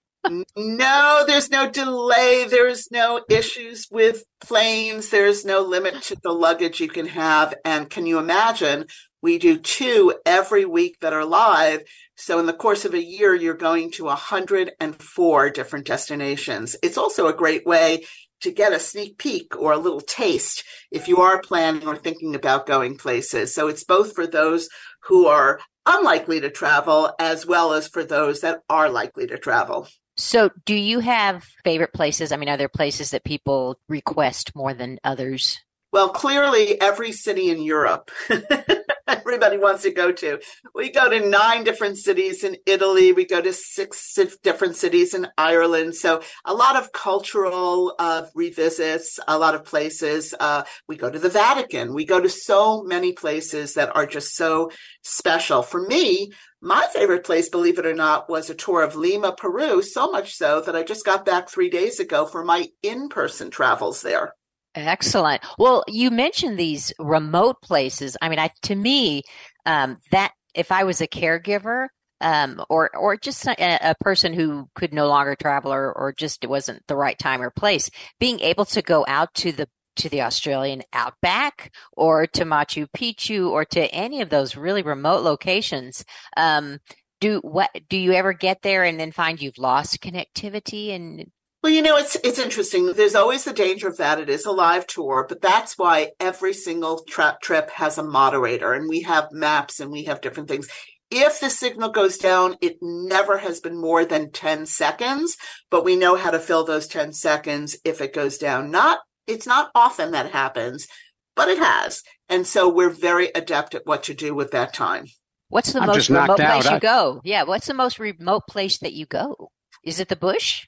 No, 0.56 1.24
there's 1.26 1.50
no 1.50 1.70
delay. 1.70 2.46
There's 2.50 2.92
no 2.92 3.22
issues 3.30 3.88
with 3.90 4.24
planes. 4.42 5.10
There's 5.10 5.46
no 5.46 5.62
limit 5.62 6.02
to 6.04 6.18
the 6.22 6.32
luggage 6.32 6.80
you 6.80 6.90
can 6.90 7.08
have. 7.08 7.54
And 7.64 7.90
can 7.90 8.06
you 8.06 8.20
imagine? 8.20 8.86
We 9.22 9.38
do 9.38 9.58
two 9.58 10.14
every 10.26 10.66
week 10.66 10.98
that 11.02 11.14
are 11.14 11.26
live. 11.26 11.84
So 12.16 12.40
in 12.40 12.46
the 12.46 12.54
course 12.54 12.86
of 12.86 12.94
a 12.94 13.04
year, 13.04 13.34
you're 13.36 13.54
going 13.54 13.92
to 13.92 14.06
104 14.06 15.50
different 15.50 15.86
destinations. 15.86 16.76
It's 16.82 16.98
also 16.98 17.28
a 17.28 17.34
great 17.34 17.66
way 17.66 18.06
to 18.42 18.52
get 18.52 18.74
a 18.74 18.80
sneak 18.80 19.18
peek 19.18 19.58
or 19.58 19.74
a 19.74 19.78
little 19.78 20.00
taste 20.00 20.64
if 20.92 21.08
you 21.08 21.18
are 21.18 21.42
planning 21.42 21.88
or 21.88 21.96
thinking 21.96 22.36
about 22.36 22.66
going 22.66 22.98
places. 22.98 23.54
So 23.54 23.68
it's 23.68 23.84
both 23.84 24.16
for 24.16 24.26
those 24.26 24.70
who 25.04 25.28
are 25.28 25.60
unlikely 25.86 26.42
to 26.42 26.50
travel 26.50 27.14
as 27.20 27.46
well 27.46 27.74
as 27.74 27.88
for 27.88 28.04
those 28.04 28.42
that 28.42 28.62
are 28.70 28.90
likely 28.90 29.28
to 29.28 29.38
travel. 29.38 29.88
So, 30.20 30.50
do 30.66 30.76
you 30.76 31.00
have 31.00 31.46
favorite 31.64 31.94
places? 31.94 32.34
I 32.34 32.36
mean, 32.36 32.50
are 32.50 32.58
there 32.58 32.68
places 32.68 33.12
that 33.12 33.24
people 33.24 33.80
request 33.88 34.54
more 34.54 34.74
than 34.74 35.00
others? 35.02 35.58
Well, 35.94 36.10
clearly, 36.10 36.80
every 36.82 37.14
city 37.14 37.50
in 37.50 37.62
Europe 37.62 38.12
everybody 39.18 39.58
wants 39.58 39.84
to 39.84 39.92
go 39.92 40.12
to. 40.12 40.40
We 40.76 40.92
go 40.92 41.10
to 41.10 41.28
nine 41.28 41.64
different 41.64 41.98
cities 41.98 42.44
in 42.44 42.58
Italy. 42.66 43.12
We 43.12 43.26
go 43.26 43.42
to 43.42 43.54
six 43.54 44.16
different 44.44 44.76
cities 44.76 45.14
in 45.14 45.28
Ireland. 45.38 45.96
So 45.96 46.22
a 46.46 46.54
lot 46.54 46.76
of 46.76 46.92
cultural 46.92 47.96
uh, 47.98 48.26
revisits, 48.36 49.20
a 49.28 49.38
lot 49.38 49.56
of 49.56 49.66
places. 49.66 50.34
Uh, 50.40 50.64
we 50.88 50.96
go 50.96 51.10
to 51.10 51.20
the 51.20 51.30
Vatican. 51.30 51.94
We 51.94 52.06
go 52.06 52.20
to 52.20 52.30
so 52.30 52.84
many 52.84 53.14
places 53.14 53.74
that 53.74 53.96
are 53.96 54.06
just 54.06 54.36
so 54.36 54.72
special. 55.04 55.64
For 55.64 55.82
me, 55.82 56.32
my 56.62 56.86
favorite 56.94 57.24
place, 57.24 57.50
believe 57.50 57.80
it 57.80 57.86
or 57.86 57.96
not, 57.96 58.30
was 58.30 58.50
a 58.50 58.56
tour 58.56 58.84
of 58.84 58.96
Lima, 58.96 59.34
Peru, 59.34 59.82
so 59.82 60.12
much 60.12 60.36
so 60.36 60.62
that 60.62 60.76
I 60.76 60.84
just 60.84 61.06
got 61.06 61.26
back 61.26 61.50
three 61.50 61.70
days 61.70 62.00
ago 62.00 62.26
for 62.26 62.44
my 62.44 62.68
in 62.84 63.10
person 63.10 63.50
travels 63.50 64.02
there. 64.02 64.34
Excellent. 64.76 65.42
Well, 65.58 65.84
you 65.88 66.12
mentioned 66.12 66.58
these 66.58 66.94
remote 67.00 67.62
places. 67.62 68.16
I 68.22 68.30
mean, 68.30 68.40
I, 68.40 68.52
to 68.64 68.76
me, 68.76 69.24
um, 69.66 69.98
that 70.12 70.34
if 70.54 70.72
I 70.72 70.84
was 70.84 71.02
a 71.02 71.08
caregiver, 71.08 71.88
um, 72.22 72.62
or 72.70 72.96
or 72.96 73.16
just 73.16 73.48
a, 73.48 73.90
a, 73.92 73.96
person 74.02 74.34
who 74.34 74.70
could 74.76 74.94
no 74.94 75.08
longer 75.08 75.36
travel, 75.36 75.72
or 75.72 75.92
or 75.94 76.14
just 76.14 76.44
it 76.44 76.50
wasn't 76.50 76.86
the 76.88 76.96
right 76.96 77.18
time 77.18 77.42
or 77.42 77.50
place, 77.50 77.90
being 78.20 78.40
able 78.42 78.66
to 78.66 78.82
go 78.82 79.06
out 79.08 79.34
to 79.36 79.52
the 79.52 79.68
to 79.98 80.10
the 80.10 80.22
Australian 80.22 80.84
outback, 80.94 81.74
or 81.94 82.28
to 82.28 82.46
Machu 82.46 82.88
Picchu, 82.96 83.50
or 83.50 83.66
to 83.66 83.92
any 83.94 84.22
of 84.22 84.30
those 84.30 84.56
really 84.56 84.82
remote 84.82 85.24
locations. 85.24 86.04
Um, 86.38 86.80
do 87.22 87.40
what 87.44 87.70
do 87.90 87.98
you 87.98 88.14
ever 88.14 88.34
get 88.34 88.62
there 88.62 88.84
and 88.84 89.00
then 89.00 89.12
find 89.12 89.42
you've 89.42 89.58
lost 89.58 90.02
connectivity 90.02 90.96
and 90.96 91.26
well, 91.62 91.74
you 91.74 91.82
know, 91.82 91.98
it's 91.98 92.16
it's 92.24 92.40
interesting. 92.40 92.94
There's 92.94 93.16
always 93.16 93.44
the 93.44 93.54
danger 93.54 93.88
of 93.88 93.98
that. 93.98 94.20
It 94.20 94.30
is 94.30 94.46
a 94.46 94.52
live 94.52 94.88
tour, 94.88 95.26
but 95.28 95.42
that's 95.42 95.78
why 95.78 96.12
every 96.20 96.54
single 96.54 97.04
tra- 97.04 97.38
trip 97.42 97.70
has 97.72 97.98
a 97.98 98.04
moderator, 98.04 98.74
and 98.74 98.88
we 98.88 99.02
have 99.02 99.32
maps 99.32 99.80
and 99.80 99.92
we 99.92 100.04
have 100.06 100.22
different 100.22 100.48
things. 100.48 100.70
If 101.12 101.40
the 101.40 101.50
signal 101.50 101.90
goes 101.90 102.18
down, 102.18 102.56
it 102.62 102.78
never 102.82 103.40
has 103.40 103.60
been 103.60 103.82
more 103.82 104.06
than 104.06 104.32
10 104.32 104.68
seconds, 104.68 105.38
but 105.72 105.84
we 105.84 105.96
know 105.96 106.16
how 106.16 106.30
to 106.30 106.40
fill 106.40 106.64
those 106.64 106.88
10 106.88 107.14
seconds 107.14 107.76
if 107.84 108.00
it 108.00 108.14
goes 108.14 108.38
down. 108.38 108.70
Not 108.70 109.00
it's 109.28 109.48
not 109.48 109.72
often 109.76 110.12
that 110.12 110.32
happens, 110.32 110.88
but 111.36 111.50
it 111.50 111.58
has. 111.58 112.04
And 112.30 112.48
so 112.48 112.70
we're 112.70 112.90
very 112.90 113.32
adept 113.36 113.76
at 113.76 113.86
what 113.86 114.04
to 114.04 114.14
do 114.14 114.34
with 114.34 114.52
that 114.52 114.74
time. 114.74 115.06
What's 115.50 115.74
the 115.74 115.82
I'm 115.82 115.88
most 115.88 116.10
remote 116.10 116.38
place 116.38 116.66
out. 116.66 116.74
you 116.74 116.80
go? 116.80 117.22
Yeah, 117.24 117.44
what's 117.44 117.68
the 117.68 117.74
most 117.74 118.00
remote 118.00 118.44
place 118.48 118.78
that 118.80 118.94
you 118.94 119.06
go? 119.06 119.52
Is 119.84 120.00
it 120.00 120.10
the 120.10 120.16
bush? 120.16 120.68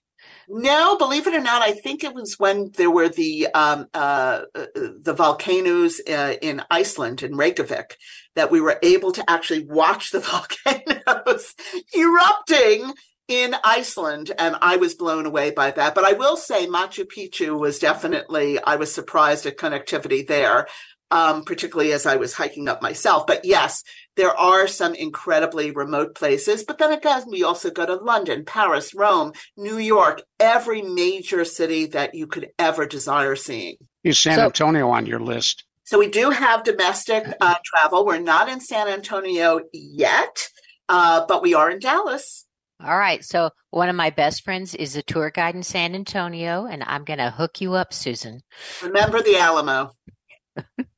No, 0.53 0.97
believe 0.97 1.27
it 1.27 1.33
or 1.33 1.39
not, 1.39 1.61
I 1.61 1.71
think 1.71 2.03
it 2.03 2.13
was 2.13 2.37
when 2.37 2.71
there 2.75 2.91
were 2.91 3.07
the 3.07 3.47
um, 3.53 3.87
uh, 3.93 4.41
uh, 4.53 4.65
the 5.01 5.13
volcanoes 5.13 6.01
uh, 6.09 6.33
in 6.41 6.61
Iceland 6.69 7.23
in 7.23 7.37
Reykjavik 7.37 7.97
that 8.35 8.51
we 8.51 8.59
were 8.59 8.77
able 8.83 9.13
to 9.13 9.23
actually 9.29 9.63
watch 9.63 10.11
the 10.11 10.19
volcanoes 11.15 11.55
erupting 11.95 12.93
in 13.29 13.55
Iceland, 13.63 14.33
and 14.37 14.57
I 14.61 14.75
was 14.75 14.93
blown 14.93 15.25
away 15.25 15.51
by 15.51 15.71
that. 15.71 15.95
But 15.95 16.03
I 16.03 16.13
will 16.13 16.35
say, 16.35 16.67
Machu 16.67 17.05
Picchu 17.05 17.57
was 17.57 17.79
definitely 17.79 18.59
I 18.59 18.75
was 18.75 18.93
surprised 18.93 19.45
at 19.45 19.57
connectivity 19.57 20.27
there 20.27 20.67
um, 21.11 21.43
particularly 21.43 21.91
as 21.91 22.05
I 22.05 22.15
was 22.15 22.33
hiking 22.33 22.67
up 22.67 22.81
myself. 22.81 23.27
But 23.27 23.45
yes, 23.45 23.83
there 24.15 24.35
are 24.35 24.67
some 24.67 24.95
incredibly 24.95 25.71
remote 25.71 26.15
places. 26.15 26.63
But 26.63 26.77
then 26.77 26.91
again, 26.91 27.23
we 27.29 27.43
also 27.43 27.69
go 27.69 27.85
to 27.85 27.95
London, 27.95 28.45
Paris, 28.45 28.93
Rome, 28.93 29.33
New 29.57 29.77
York, 29.77 30.23
every 30.39 30.81
major 30.81 31.45
city 31.45 31.85
that 31.87 32.15
you 32.15 32.27
could 32.27 32.49
ever 32.57 32.85
desire 32.85 33.35
seeing. 33.35 33.75
Is 34.03 34.17
San 34.17 34.35
so, 34.35 34.45
Antonio 34.45 34.89
on 34.89 35.05
your 35.05 35.19
list? 35.19 35.65
So 35.83 35.99
we 35.99 36.07
do 36.07 36.29
have 36.29 36.63
domestic 36.63 37.25
uh, 37.41 37.55
travel. 37.63 38.05
We're 38.05 38.19
not 38.19 38.49
in 38.49 38.61
San 38.61 38.87
Antonio 38.87 39.59
yet, 39.73 40.49
uh, 40.89 41.25
but 41.27 41.41
we 41.41 41.53
are 41.53 41.69
in 41.69 41.79
Dallas. 41.79 42.45
All 42.83 42.97
right. 42.97 43.23
So 43.23 43.51
one 43.69 43.89
of 43.89 43.95
my 43.95 44.09
best 44.09 44.43
friends 44.43 44.73
is 44.73 44.95
a 44.95 45.03
tour 45.03 45.29
guide 45.29 45.53
in 45.53 45.61
San 45.63 45.93
Antonio, 45.93 46.65
and 46.65 46.83
I'm 46.87 47.03
going 47.03 47.19
to 47.19 47.29
hook 47.29 47.61
you 47.61 47.73
up, 47.73 47.93
Susan. 47.93 48.41
Remember 48.81 49.21
the 49.21 49.37
Alamo. 49.37 49.91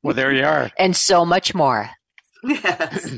Well, 0.02 0.14
there 0.14 0.32
you 0.32 0.44
are. 0.44 0.70
And 0.78 0.96
so 0.96 1.24
much 1.24 1.54
more. 1.54 1.90
Yes. 2.42 3.14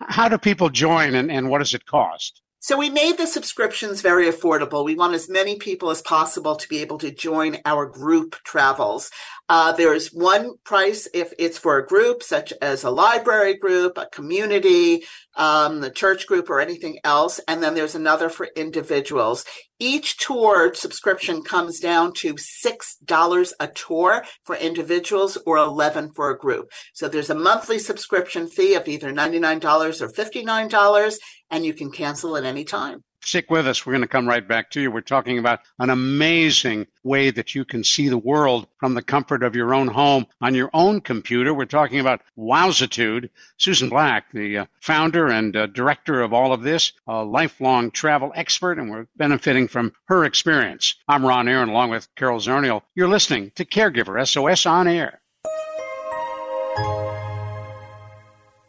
How 0.00 0.28
do 0.28 0.38
people 0.38 0.68
join 0.68 1.14
and, 1.14 1.30
and 1.30 1.48
what 1.48 1.58
does 1.58 1.74
it 1.74 1.86
cost? 1.86 2.42
So 2.66 2.76
we 2.76 2.90
made 2.90 3.16
the 3.16 3.28
subscriptions 3.28 4.00
very 4.00 4.26
affordable. 4.26 4.84
We 4.84 4.96
want 4.96 5.14
as 5.14 5.28
many 5.28 5.54
people 5.54 5.88
as 5.90 6.02
possible 6.02 6.56
to 6.56 6.68
be 6.68 6.78
able 6.78 6.98
to 6.98 7.12
join 7.12 7.58
our 7.64 7.86
group 7.86 8.34
travels. 8.42 9.08
Uh, 9.48 9.70
there's 9.70 10.12
one 10.12 10.54
price 10.64 11.06
if 11.14 11.32
it's 11.38 11.58
for 11.58 11.78
a 11.78 11.86
group, 11.86 12.24
such 12.24 12.52
as 12.60 12.82
a 12.82 12.90
library 12.90 13.54
group, 13.54 13.96
a 13.96 14.06
community, 14.06 15.04
um, 15.36 15.80
the 15.80 15.90
church 15.90 16.26
group, 16.26 16.50
or 16.50 16.58
anything 16.58 16.98
else. 17.04 17.38
And 17.46 17.62
then 17.62 17.76
there's 17.76 17.94
another 17.94 18.28
for 18.28 18.48
individuals. 18.56 19.44
Each 19.78 20.16
tour 20.16 20.74
subscription 20.74 21.42
comes 21.42 21.78
down 21.78 22.14
to 22.14 22.34
$6 22.34 23.52
a 23.60 23.68
tour 23.68 24.24
for 24.42 24.56
individuals 24.56 25.38
or 25.46 25.58
11 25.58 26.12
for 26.12 26.30
a 26.30 26.38
group. 26.38 26.72
So 26.94 27.06
there's 27.06 27.30
a 27.30 27.34
monthly 27.34 27.78
subscription 27.78 28.48
fee 28.48 28.74
of 28.74 28.88
either 28.88 29.12
$99 29.12 30.00
or 30.00 30.08
$59 30.08 31.16
and 31.50 31.64
you 31.64 31.74
can 31.74 31.90
cancel 31.90 32.36
at 32.36 32.44
any 32.44 32.64
time. 32.64 33.02
Stick 33.26 33.50
with 33.50 33.66
us. 33.66 33.84
We're 33.84 33.94
going 33.94 34.02
to 34.02 34.08
come 34.08 34.28
right 34.28 34.46
back 34.46 34.70
to 34.70 34.80
you. 34.80 34.88
We're 34.88 35.00
talking 35.00 35.40
about 35.40 35.58
an 35.80 35.90
amazing 35.90 36.86
way 37.02 37.30
that 37.30 37.56
you 37.56 37.64
can 37.64 37.82
see 37.82 38.08
the 38.08 38.16
world 38.16 38.68
from 38.78 38.94
the 38.94 39.02
comfort 39.02 39.42
of 39.42 39.56
your 39.56 39.74
own 39.74 39.88
home 39.88 40.26
on 40.40 40.54
your 40.54 40.70
own 40.72 41.00
computer. 41.00 41.52
We're 41.52 41.64
talking 41.64 41.98
about 41.98 42.20
Wowzitude. 42.38 43.30
Susan 43.56 43.88
Black, 43.88 44.30
the 44.30 44.58
uh, 44.58 44.66
founder 44.80 45.26
and 45.26 45.56
uh, 45.56 45.66
director 45.66 46.22
of 46.22 46.32
all 46.32 46.52
of 46.52 46.62
this, 46.62 46.92
a 47.08 47.24
lifelong 47.24 47.90
travel 47.90 48.32
expert, 48.32 48.78
and 48.78 48.90
we're 48.90 49.08
benefiting 49.16 49.66
from 49.66 49.92
her 50.04 50.24
experience. 50.24 50.94
I'm 51.08 51.26
Ron 51.26 51.48
Aaron 51.48 51.70
along 51.70 51.90
with 51.90 52.08
Carol 52.14 52.38
Zernial. 52.38 52.82
You're 52.94 53.08
listening 53.08 53.50
to 53.56 53.64
Caregiver 53.64 54.24
SOS 54.24 54.66
on 54.66 54.86
Air. 54.86 55.20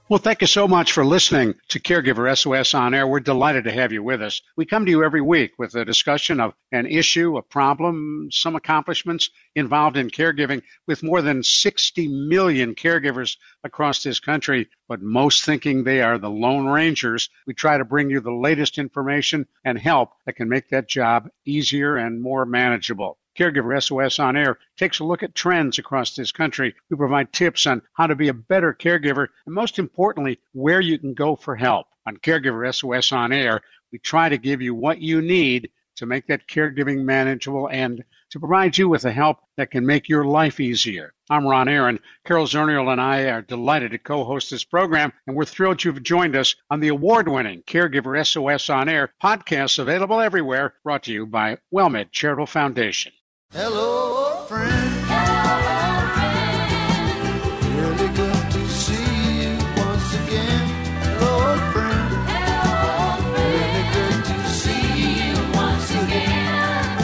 Well, 0.09 0.19
thank 0.19 0.39
you 0.39 0.47
so 0.47 0.69
much 0.69 0.93
for 0.93 1.03
listening 1.03 1.55
to 1.67 1.81
Caregiver 1.81 2.33
SOS 2.33 2.73
on 2.73 2.93
Air. 2.93 3.05
We're 3.05 3.19
delighted 3.19 3.65
to 3.65 3.73
have 3.73 3.91
you 3.91 4.01
with 4.01 4.21
us. 4.21 4.41
We 4.55 4.65
come 4.65 4.85
to 4.85 4.89
you 4.89 5.03
every 5.03 5.19
week 5.19 5.59
with 5.59 5.75
a 5.75 5.83
discussion 5.83 6.39
of 6.39 6.53
an 6.71 6.85
issue, 6.85 7.35
a 7.35 7.41
problem, 7.41 8.29
some 8.31 8.55
accomplishments 8.55 9.29
involved 9.53 9.97
in 9.97 10.09
caregiving 10.09 10.61
with 10.85 11.03
more 11.03 11.21
than 11.21 11.43
60 11.43 12.07
million 12.07 12.73
caregivers 12.73 13.35
across 13.65 14.01
this 14.01 14.21
country, 14.21 14.69
but 14.87 15.01
most 15.01 15.43
thinking 15.43 15.83
they 15.83 16.01
are 16.01 16.17
the 16.17 16.29
Lone 16.29 16.67
Rangers. 16.67 17.27
We 17.45 17.53
try 17.53 17.77
to 17.77 17.83
bring 17.83 18.09
you 18.09 18.21
the 18.21 18.31
latest 18.31 18.77
information 18.77 19.45
and 19.65 19.77
help 19.77 20.11
that 20.25 20.37
can 20.37 20.47
make 20.47 20.69
that 20.69 20.87
job 20.87 21.27
easier 21.45 21.97
and 21.97 22.21
more 22.21 22.45
manageable. 22.45 23.17
Caregiver 23.37 23.81
SOS 23.81 24.19
on 24.19 24.35
Air 24.35 24.57
takes 24.77 24.99
a 24.99 25.03
look 25.03 25.21
at 25.21 25.35
trends 25.35 25.77
across 25.77 26.15
this 26.15 26.31
country. 26.31 26.73
We 26.89 26.97
provide 26.97 27.31
tips 27.31 27.67
on 27.67 27.83
how 27.93 28.07
to 28.07 28.15
be 28.15 28.29
a 28.29 28.33
better 28.33 28.73
caregiver 28.73 29.27
and 29.45 29.53
most 29.53 29.77
importantly, 29.77 30.39
where 30.53 30.81
you 30.81 30.97
can 30.97 31.13
go 31.13 31.35
for 31.35 31.55
help. 31.55 31.87
On 32.07 32.17
Caregiver 32.17 32.73
SOS 32.73 33.11
on 33.11 33.31
Air, 33.31 33.61
we 33.91 33.99
try 33.99 34.29
to 34.29 34.37
give 34.37 34.61
you 34.61 34.73
what 34.73 35.01
you 35.01 35.21
need 35.21 35.69
to 35.97 36.05
make 36.05 36.27
that 36.27 36.47
caregiving 36.47 37.03
manageable 37.03 37.69
and 37.69 38.03
to 38.29 38.39
provide 38.39 38.77
you 38.77 38.87
with 38.87 39.01
the 39.01 39.11
help 39.11 39.39
that 39.55 39.71
can 39.71 39.85
make 39.85 40.09
your 40.09 40.25
life 40.25 40.59
easier. 40.59 41.13
I'm 41.29 41.45
Ron 41.45 41.67
Aaron. 41.67 41.99
Carol 42.25 42.45
Zernial 42.45 42.91
and 42.91 43.01
I 43.01 43.29
are 43.29 43.41
delighted 43.41 43.91
to 43.91 43.97
co-host 43.97 44.49
this 44.49 44.63
program, 44.63 45.11
and 45.25 45.35
we're 45.35 45.45
thrilled 45.45 45.83
you've 45.83 46.03
joined 46.03 46.35
us 46.35 46.55
on 46.69 46.79
the 46.79 46.89
award-winning 46.89 47.63
Caregiver 47.63 48.25
SOS 48.25 48.69
on 48.69 48.89
Air 48.89 49.11
podcast 49.21 49.79
available 49.79 50.21
everywhere, 50.21 50.75
brought 50.83 51.03
to 51.03 51.13
you 51.13 51.25
by 51.25 51.57
WellMed 51.73 52.11
Charitable 52.11 52.47
Foundation. 52.47 53.11
Hello, 53.53 54.43
friend. 54.45 54.69
Hello, 55.07 56.03
friend. 56.13 57.41
Really 57.79 58.09
good 58.13 58.51
to 58.51 58.67
see 58.67 59.41
you 59.41 59.57
once 59.77 60.13
again. 60.13 60.67
Hello, 60.99 61.55
friend. 61.71 62.09
Hello, 62.27 63.17
friend. 63.31 63.63
Really 63.63 63.85
good 63.93 64.25
to 64.25 64.49
see 64.49 65.29
you 65.29 65.35
once 65.55 65.91
again. 65.91 66.97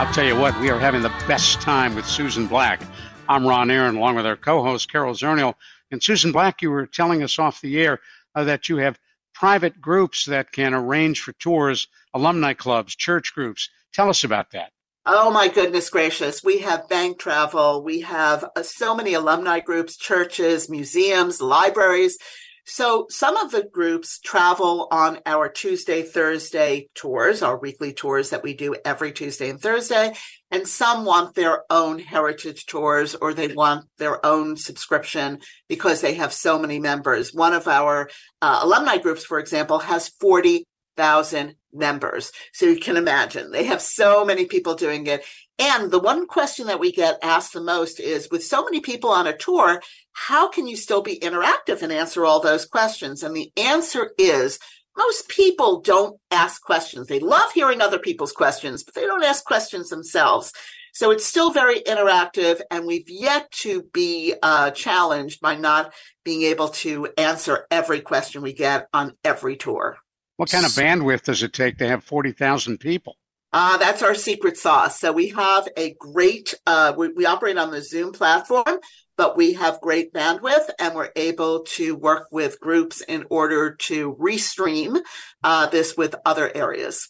I'll 0.00 0.12
tell 0.14 0.24
you 0.24 0.34
what, 0.34 0.58
we 0.60 0.70
are 0.70 0.78
having 0.78 1.02
the 1.02 1.12
best 1.28 1.60
time 1.60 1.94
with 1.94 2.06
Susan 2.06 2.46
Black. 2.46 2.80
I'm 3.28 3.46
Ron 3.46 3.70
Aaron, 3.70 3.96
along 3.96 4.16
with 4.16 4.24
our 4.24 4.36
co-host 4.36 4.90
Carol 4.90 5.12
Zernial. 5.12 5.56
And 5.90 6.02
Susan 6.02 6.32
Black, 6.32 6.62
you 6.62 6.70
were 6.70 6.86
telling 6.86 7.22
us 7.22 7.38
off 7.38 7.60
the 7.60 7.78
air 7.78 8.00
uh, 8.34 8.44
that 8.44 8.70
you 8.70 8.78
have 8.78 8.98
private 9.34 9.78
groups 9.78 10.24
that 10.24 10.52
can 10.52 10.72
arrange 10.72 11.20
for 11.20 11.32
tours, 11.32 11.86
alumni 12.14 12.54
clubs, 12.54 12.96
church 12.96 13.34
groups. 13.34 13.68
Tell 13.92 14.08
us 14.08 14.24
about 14.24 14.52
that. 14.52 14.72
Oh 15.08 15.30
my 15.30 15.46
goodness 15.46 15.88
gracious. 15.88 16.42
We 16.42 16.58
have 16.62 16.88
bank 16.88 17.20
travel. 17.20 17.84
We 17.84 18.00
have 18.00 18.44
uh, 18.56 18.64
so 18.64 18.92
many 18.92 19.14
alumni 19.14 19.60
groups, 19.60 19.96
churches, 19.96 20.68
museums, 20.68 21.40
libraries. 21.40 22.18
So 22.64 23.06
some 23.08 23.36
of 23.36 23.52
the 23.52 23.62
groups 23.62 24.18
travel 24.18 24.88
on 24.90 25.20
our 25.24 25.48
Tuesday, 25.48 26.02
Thursday 26.02 26.88
tours, 26.96 27.40
our 27.40 27.56
weekly 27.56 27.92
tours 27.92 28.30
that 28.30 28.42
we 28.42 28.54
do 28.54 28.74
every 28.84 29.12
Tuesday 29.12 29.48
and 29.48 29.60
Thursday. 29.60 30.12
And 30.50 30.66
some 30.66 31.04
want 31.04 31.36
their 31.36 31.62
own 31.70 32.00
heritage 32.00 32.66
tours 32.66 33.14
or 33.14 33.32
they 33.32 33.54
want 33.54 33.84
their 33.98 34.26
own 34.26 34.56
subscription 34.56 35.38
because 35.68 36.00
they 36.00 36.14
have 36.14 36.32
so 36.32 36.58
many 36.58 36.80
members. 36.80 37.32
One 37.32 37.52
of 37.52 37.68
our 37.68 38.10
uh, 38.42 38.58
alumni 38.60 38.96
groups, 38.96 39.24
for 39.24 39.38
example, 39.38 39.78
has 39.78 40.08
40,000 40.08 41.54
members. 41.76 42.32
So 42.52 42.66
you 42.66 42.78
can 42.78 42.96
imagine 42.96 43.50
they 43.50 43.64
have 43.64 43.80
so 43.80 44.24
many 44.24 44.46
people 44.46 44.74
doing 44.74 45.06
it. 45.06 45.24
And 45.58 45.90
the 45.90 45.98
one 45.98 46.26
question 46.26 46.66
that 46.66 46.80
we 46.80 46.92
get 46.92 47.18
asked 47.22 47.52
the 47.52 47.60
most 47.60 47.98
is 48.00 48.28
with 48.30 48.44
so 48.44 48.64
many 48.64 48.80
people 48.80 49.10
on 49.10 49.26
a 49.26 49.36
tour, 49.36 49.80
how 50.12 50.48
can 50.48 50.66
you 50.66 50.76
still 50.76 51.02
be 51.02 51.18
interactive 51.18 51.82
and 51.82 51.92
answer 51.92 52.24
all 52.24 52.40
those 52.40 52.66
questions? 52.66 53.22
And 53.22 53.34
the 53.34 53.52
answer 53.56 54.10
is 54.18 54.58
most 54.96 55.28
people 55.28 55.80
don't 55.80 56.18
ask 56.30 56.62
questions. 56.62 57.06
They 57.06 57.20
love 57.20 57.52
hearing 57.52 57.80
other 57.80 57.98
people's 57.98 58.32
questions, 58.32 58.82
but 58.82 58.94
they 58.94 59.02
don't 59.02 59.24
ask 59.24 59.44
questions 59.44 59.90
themselves. 59.90 60.52
So 60.94 61.10
it's 61.10 61.26
still 61.26 61.50
very 61.50 61.80
interactive, 61.80 62.62
and 62.70 62.86
we've 62.86 63.10
yet 63.10 63.50
to 63.62 63.82
be 63.92 64.34
uh, 64.42 64.70
challenged 64.70 65.42
by 65.42 65.56
not 65.56 65.92
being 66.24 66.42
able 66.44 66.68
to 66.68 67.08
answer 67.18 67.66
every 67.70 68.00
question 68.00 68.40
we 68.40 68.54
get 68.54 68.88
on 68.94 69.12
every 69.22 69.56
tour. 69.56 69.98
What 70.36 70.50
kind 70.50 70.66
of 70.66 70.72
bandwidth 70.72 71.22
does 71.22 71.42
it 71.42 71.52
take 71.52 71.78
to 71.78 71.88
have 71.88 72.04
40,000 72.04 72.78
people? 72.78 73.16
Uh, 73.52 73.78
that's 73.78 74.02
our 74.02 74.14
secret 74.14 74.58
sauce. 74.58 75.00
So 75.00 75.12
we 75.12 75.28
have 75.28 75.66
a 75.76 75.94
great, 75.98 76.54
uh, 76.66 76.92
we, 76.96 77.08
we 77.08 77.24
operate 77.24 77.56
on 77.56 77.70
the 77.70 77.82
Zoom 77.82 78.12
platform, 78.12 78.80
but 79.16 79.36
we 79.36 79.54
have 79.54 79.80
great 79.80 80.12
bandwidth 80.12 80.68
and 80.78 80.94
we're 80.94 81.12
able 81.16 81.60
to 81.76 81.96
work 81.96 82.26
with 82.30 82.60
groups 82.60 83.00
in 83.00 83.24
order 83.30 83.74
to 83.74 84.14
restream 84.16 85.00
uh, 85.42 85.66
this 85.66 85.96
with 85.96 86.14
other 86.26 86.54
areas. 86.54 87.08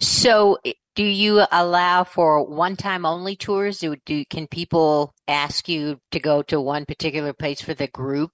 So, 0.00 0.58
do 0.96 1.04
you 1.04 1.44
allow 1.52 2.02
for 2.02 2.44
one-time 2.44 3.06
only 3.06 3.36
tours? 3.36 3.78
Do, 3.78 3.94
do 4.04 4.24
can 4.24 4.48
people 4.48 5.14
ask 5.28 5.68
you 5.68 6.00
to 6.10 6.18
go 6.18 6.42
to 6.42 6.60
one 6.60 6.86
particular 6.86 7.32
place 7.32 7.60
for 7.60 7.74
the 7.74 7.86
group, 7.86 8.32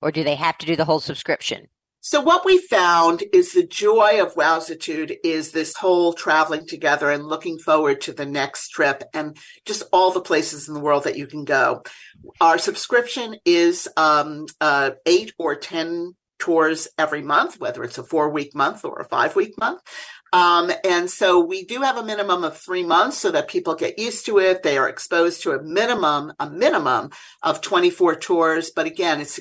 or 0.00 0.10
do 0.10 0.24
they 0.24 0.36
have 0.36 0.56
to 0.58 0.66
do 0.66 0.76
the 0.76 0.86
whole 0.86 1.00
subscription? 1.00 1.66
So 2.08 2.22
what 2.22 2.46
we 2.46 2.56
found 2.56 3.22
is 3.34 3.52
the 3.52 3.66
joy 3.66 4.22
of 4.22 4.34
Wowzitude 4.34 5.18
is 5.22 5.52
this 5.52 5.76
whole 5.76 6.14
traveling 6.14 6.66
together 6.66 7.10
and 7.10 7.26
looking 7.26 7.58
forward 7.58 8.00
to 8.00 8.14
the 8.14 8.24
next 8.24 8.70
trip 8.70 9.04
and 9.12 9.36
just 9.66 9.82
all 9.92 10.10
the 10.10 10.22
places 10.22 10.68
in 10.68 10.72
the 10.72 10.80
world 10.80 11.04
that 11.04 11.18
you 11.18 11.26
can 11.26 11.44
go. 11.44 11.82
Our 12.40 12.56
subscription 12.56 13.36
is 13.44 13.88
um, 13.98 14.46
uh, 14.58 14.92
eight 15.04 15.34
or 15.38 15.54
ten 15.54 16.14
tours 16.38 16.88
every 16.96 17.20
month, 17.20 17.60
whether 17.60 17.84
it's 17.84 17.98
a 17.98 18.02
four 18.02 18.30
week 18.30 18.54
month 18.54 18.86
or 18.86 19.00
a 19.00 19.04
five 19.04 19.36
week 19.36 19.58
month. 19.58 19.82
Um, 20.32 20.72
and 20.84 21.10
so 21.10 21.44
we 21.44 21.66
do 21.66 21.82
have 21.82 21.98
a 21.98 22.04
minimum 22.04 22.42
of 22.42 22.56
three 22.56 22.84
months 22.84 23.18
so 23.18 23.30
that 23.32 23.48
people 23.48 23.74
get 23.74 23.98
used 23.98 24.24
to 24.24 24.38
it. 24.38 24.62
They 24.62 24.78
are 24.78 24.88
exposed 24.88 25.42
to 25.42 25.52
a 25.52 25.62
minimum, 25.62 26.32
a 26.40 26.48
minimum 26.48 27.10
of 27.42 27.60
24 27.60 28.16
tours. 28.16 28.70
But 28.74 28.86
again, 28.86 29.20
it's 29.20 29.38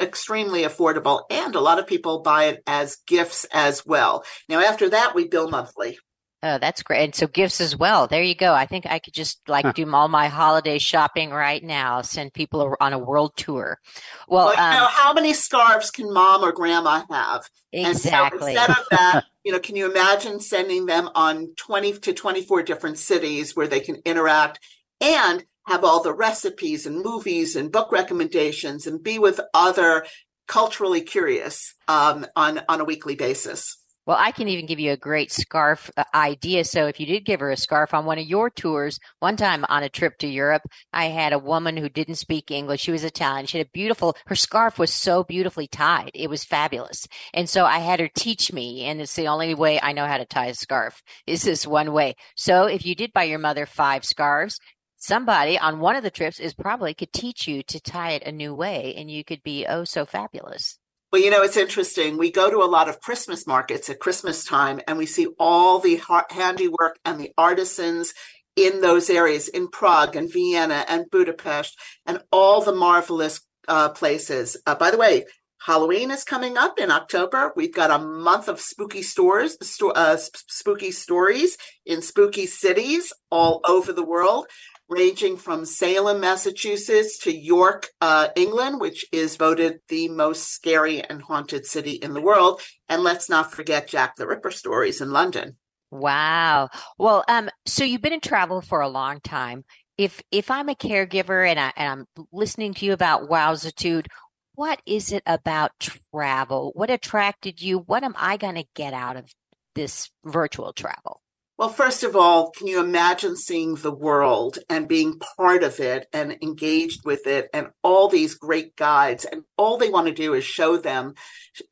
extremely 0.00 0.62
affordable 0.62 1.22
and 1.30 1.54
a 1.54 1.60
lot 1.60 1.78
of 1.78 1.86
people 1.86 2.20
buy 2.20 2.44
it 2.44 2.62
as 2.66 2.98
gifts 3.06 3.46
as 3.52 3.84
well. 3.86 4.24
Now 4.48 4.60
after 4.60 4.88
that 4.90 5.14
we 5.14 5.28
bill 5.28 5.48
monthly. 5.48 5.98
Oh, 6.44 6.58
that's 6.58 6.82
great. 6.82 7.04
And 7.04 7.14
so 7.14 7.28
gifts 7.28 7.60
as 7.60 7.76
well. 7.76 8.08
There 8.08 8.22
you 8.22 8.34
go. 8.34 8.52
I 8.52 8.66
think 8.66 8.84
I 8.86 8.98
could 8.98 9.14
just 9.14 9.40
like 9.48 9.64
huh. 9.64 9.72
do 9.72 9.88
all 9.94 10.08
my 10.08 10.26
holiday 10.26 10.78
shopping 10.78 11.30
right 11.30 11.62
now, 11.62 12.02
send 12.02 12.34
people 12.34 12.74
on 12.80 12.92
a 12.92 12.98
world 12.98 13.36
tour. 13.36 13.78
Well, 14.26 14.48
um, 14.48 14.56
know, 14.56 14.88
how 14.90 15.12
many 15.12 15.34
scarves 15.34 15.92
can 15.92 16.12
mom 16.12 16.42
or 16.42 16.50
grandma 16.50 17.04
have? 17.08 17.48
Exactly. 17.72 17.84
And 17.84 17.98
so 17.98 18.46
instead 18.46 18.70
of 18.70 18.86
that, 18.90 19.24
you 19.44 19.52
know, 19.52 19.60
can 19.60 19.76
you 19.76 19.88
imagine 19.88 20.40
sending 20.40 20.86
them 20.86 21.10
on 21.14 21.54
20 21.56 21.92
to 21.98 22.12
24 22.12 22.64
different 22.64 22.98
cities 22.98 23.54
where 23.54 23.68
they 23.68 23.80
can 23.80 24.02
interact 24.04 24.58
and 25.00 25.44
have 25.66 25.84
all 25.84 26.02
the 26.02 26.14
recipes 26.14 26.86
and 26.86 27.02
movies 27.02 27.56
and 27.56 27.72
book 27.72 27.92
recommendations 27.92 28.86
and 28.86 29.02
be 29.02 29.18
with 29.18 29.40
other 29.54 30.04
culturally 30.48 31.00
curious 31.00 31.74
um, 31.88 32.26
on 32.36 32.60
on 32.68 32.80
a 32.80 32.84
weekly 32.84 33.14
basis. 33.14 33.76
Well, 34.04 34.16
I 34.18 34.32
can 34.32 34.48
even 34.48 34.66
give 34.66 34.80
you 34.80 34.90
a 34.90 34.96
great 34.96 35.30
scarf 35.30 35.88
uh, 35.96 36.02
idea. 36.12 36.64
So 36.64 36.88
if 36.88 36.98
you 36.98 37.06
did 37.06 37.24
give 37.24 37.38
her 37.38 37.52
a 37.52 37.56
scarf 37.56 37.94
on 37.94 38.04
one 38.04 38.18
of 38.18 38.26
your 38.26 38.50
tours, 38.50 38.98
one 39.20 39.36
time 39.36 39.64
on 39.68 39.84
a 39.84 39.88
trip 39.88 40.18
to 40.18 40.26
Europe, 40.26 40.62
I 40.92 41.04
had 41.04 41.32
a 41.32 41.38
woman 41.38 41.76
who 41.76 41.88
didn't 41.88 42.16
speak 42.16 42.50
English. 42.50 42.80
She 42.80 42.90
was 42.90 43.04
Italian. 43.04 43.46
She 43.46 43.58
had 43.58 43.68
a 43.68 43.70
beautiful, 43.70 44.16
her 44.26 44.34
scarf 44.34 44.76
was 44.76 44.92
so 44.92 45.22
beautifully 45.22 45.68
tied. 45.68 46.10
It 46.14 46.28
was 46.28 46.42
fabulous. 46.42 47.06
And 47.32 47.48
so 47.48 47.64
I 47.64 47.78
had 47.78 48.00
her 48.00 48.10
teach 48.12 48.52
me. 48.52 48.82
And 48.86 49.00
it's 49.00 49.14
the 49.14 49.28
only 49.28 49.54
way 49.54 49.80
I 49.80 49.92
know 49.92 50.06
how 50.06 50.18
to 50.18 50.26
tie 50.26 50.46
a 50.46 50.54
scarf 50.54 51.00
is 51.28 51.42
this 51.42 51.64
one 51.64 51.92
way. 51.92 52.16
So 52.34 52.64
if 52.64 52.84
you 52.84 52.96
did 52.96 53.12
buy 53.12 53.24
your 53.24 53.38
mother 53.38 53.66
five 53.66 54.04
scarves, 54.04 54.58
somebody 55.02 55.58
on 55.58 55.80
one 55.80 55.96
of 55.96 56.04
the 56.04 56.10
trips 56.10 56.38
is 56.38 56.54
probably 56.54 56.94
could 56.94 57.12
teach 57.12 57.48
you 57.48 57.62
to 57.64 57.80
tie 57.80 58.12
it 58.12 58.22
a 58.22 58.32
new 58.32 58.54
way 58.54 58.94
and 58.96 59.10
you 59.10 59.24
could 59.24 59.42
be 59.42 59.66
oh 59.66 59.84
so 59.84 60.06
fabulous. 60.06 60.78
Well, 61.10 61.20
you 61.20 61.30
know, 61.30 61.42
it's 61.42 61.56
interesting. 61.56 62.16
We 62.16 62.30
go 62.30 62.50
to 62.50 62.62
a 62.62 62.70
lot 62.70 62.88
of 62.88 63.00
Christmas 63.00 63.46
markets 63.46 63.90
at 63.90 64.00
Christmas 64.00 64.44
time 64.44 64.80
and 64.86 64.96
we 64.96 65.06
see 65.06 65.26
all 65.38 65.78
the 65.78 66.00
handiwork 66.30 66.98
and 67.04 67.20
the 67.20 67.32
artisans 67.36 68.14
in 68.54 68.80
those 68.80 69.10
areas 69.10 69.48
in 69.48 69.68
Prague 69.68 70.14
and 70.14 70.32
Vienna 70.32 70.84
and 70.88 71.10
Budapest 71.10 71.78
and 72.06 72.22
all 72.30 72.62
the 72.62 72.74
marvelous 72.74 73.40
uh, 73.68 73.88
places. 73.90 74.56
Uh, 74.66 74.74
by 74.74 74.90
the 74.90 74.98
way, 74.98 75.24
Halloween 75.64 76.10
is 76.10 76.24
coming 76.24 76.56
up 76.56 76.78
in 76.78 76.90
October. 76.90 77.52
We've 77.54 77.74
got 77.74 77.90
a 77.90 78.04
month 78.04 78.48
of 78.48 78.60
spooky 78.60 79.02
stores, 79.02 79.56
sto- 79.62 79.90
uh, 79.90 80.16
spooky 80.16 80.90
stories 80.90 81.56
in 81.86 82.02
spooky 82.02 82.46
cities 82.46 83.12
all 83.30 83.60
over 83.64 83.92
the 83.92 84.04
world 84.04 84.46
ranging 84.88 85.36
from 85.36 85.64
Salem, 85.64 86.20
Massachusetts 86.20 87.18
to 87.18 87.34
York, 87.34 87.88
uh, 88.00 88.28
England, 88.36 88.80
which 88.80 89.06
is 89.12 89.36
voted 89.36 89.80
the 89.88 90.08
most 90.08 90.48
scary 90.52 91.02
and 91.02 91.22
haunted 91.22 91.66
city 91.66 91.92
in 91.92 92.12
the 92.12 92.20
world. 92.20 92.60
And 92.88 93.02
let's 93.02 93.28
not 93.28 93.52
forget 93.52 93.88
Jack 93.88 94.16
the 94.16 94.26
Ripper 94.26 94.50
stories 94.50 95.00
in 95.00 95.10
London. 95.10 95.56
Wow. 95.90 96.70
Well, 96.98 97.24
um, 97.28 97.50
so 97.66 97.84
you've 97.84 98.02
been 98.02 98.12
in 98.12 98.20
travel 98.20 98.60
for 98.60 98.80
a 98.80 98.88
long 98.88 99.20
time. 99.20 99.64
If 99.98 100.22
if 100.30 100.50
I'm 100.50 100.68
a 100.68 100.74
caregiver 100.74 101.46
and, 101.46 101.60
I, 101.60 101.72
and 101.76 102.06
I'm 102.16 102.26
listening 102.32 102.74
to 102.74 102.86
you 102.86 102.92
about 102.92 103.28
Wowzitude, 103.28 104.06
what 104.54 104.80
is 104.86 105.12
it 105.12 105.22
about 105.26 105.72
travel? 106.12 106.72
What 106.74 106.90
attracted 106.90 107.62
you? 107.62 107.78
What 107.78 108.04
am 108.04 108.14
I 108.16 108.36
going 108.36 108.56
to 108.56 108.64
get 108.74 108.94
out 108.94 109.16
of 109.16 109.30
this 109.74 110.10
virtual 110.24 110.72
travel? 110.72 111.21
Well, 111.58 111.68
first 111.68 112.02
of 112.02 112.16
all, 112.16 112.50
can 112.50 112.66
you 112.66 112.80
imagine 112.80 113.36
seeing 113.36 113.74
the 113.74 113.94
world 113.94 114.58
and 114.68 114.88
being 114.88 115.20
part 115.36 115.62
of 115.62 115.80
it 115.80 116.08
and 116.12 116.36
engaged 116.42 117.04
with 117.04 117.26
it 117.26 117.50
and 117.52 117.68
all 117.82 118.08
these 118.08 118.34
great 118.34 118.74
guides? 118.74 119.24
And 119.24 119.44
all 119.56 119.76
they 119.76 119.90
want 119.90 120.06
to 120.08 120.14
do 120.14 120.34
is 120.34 120.44
show 120.44 120.76
them, 120.76 121.14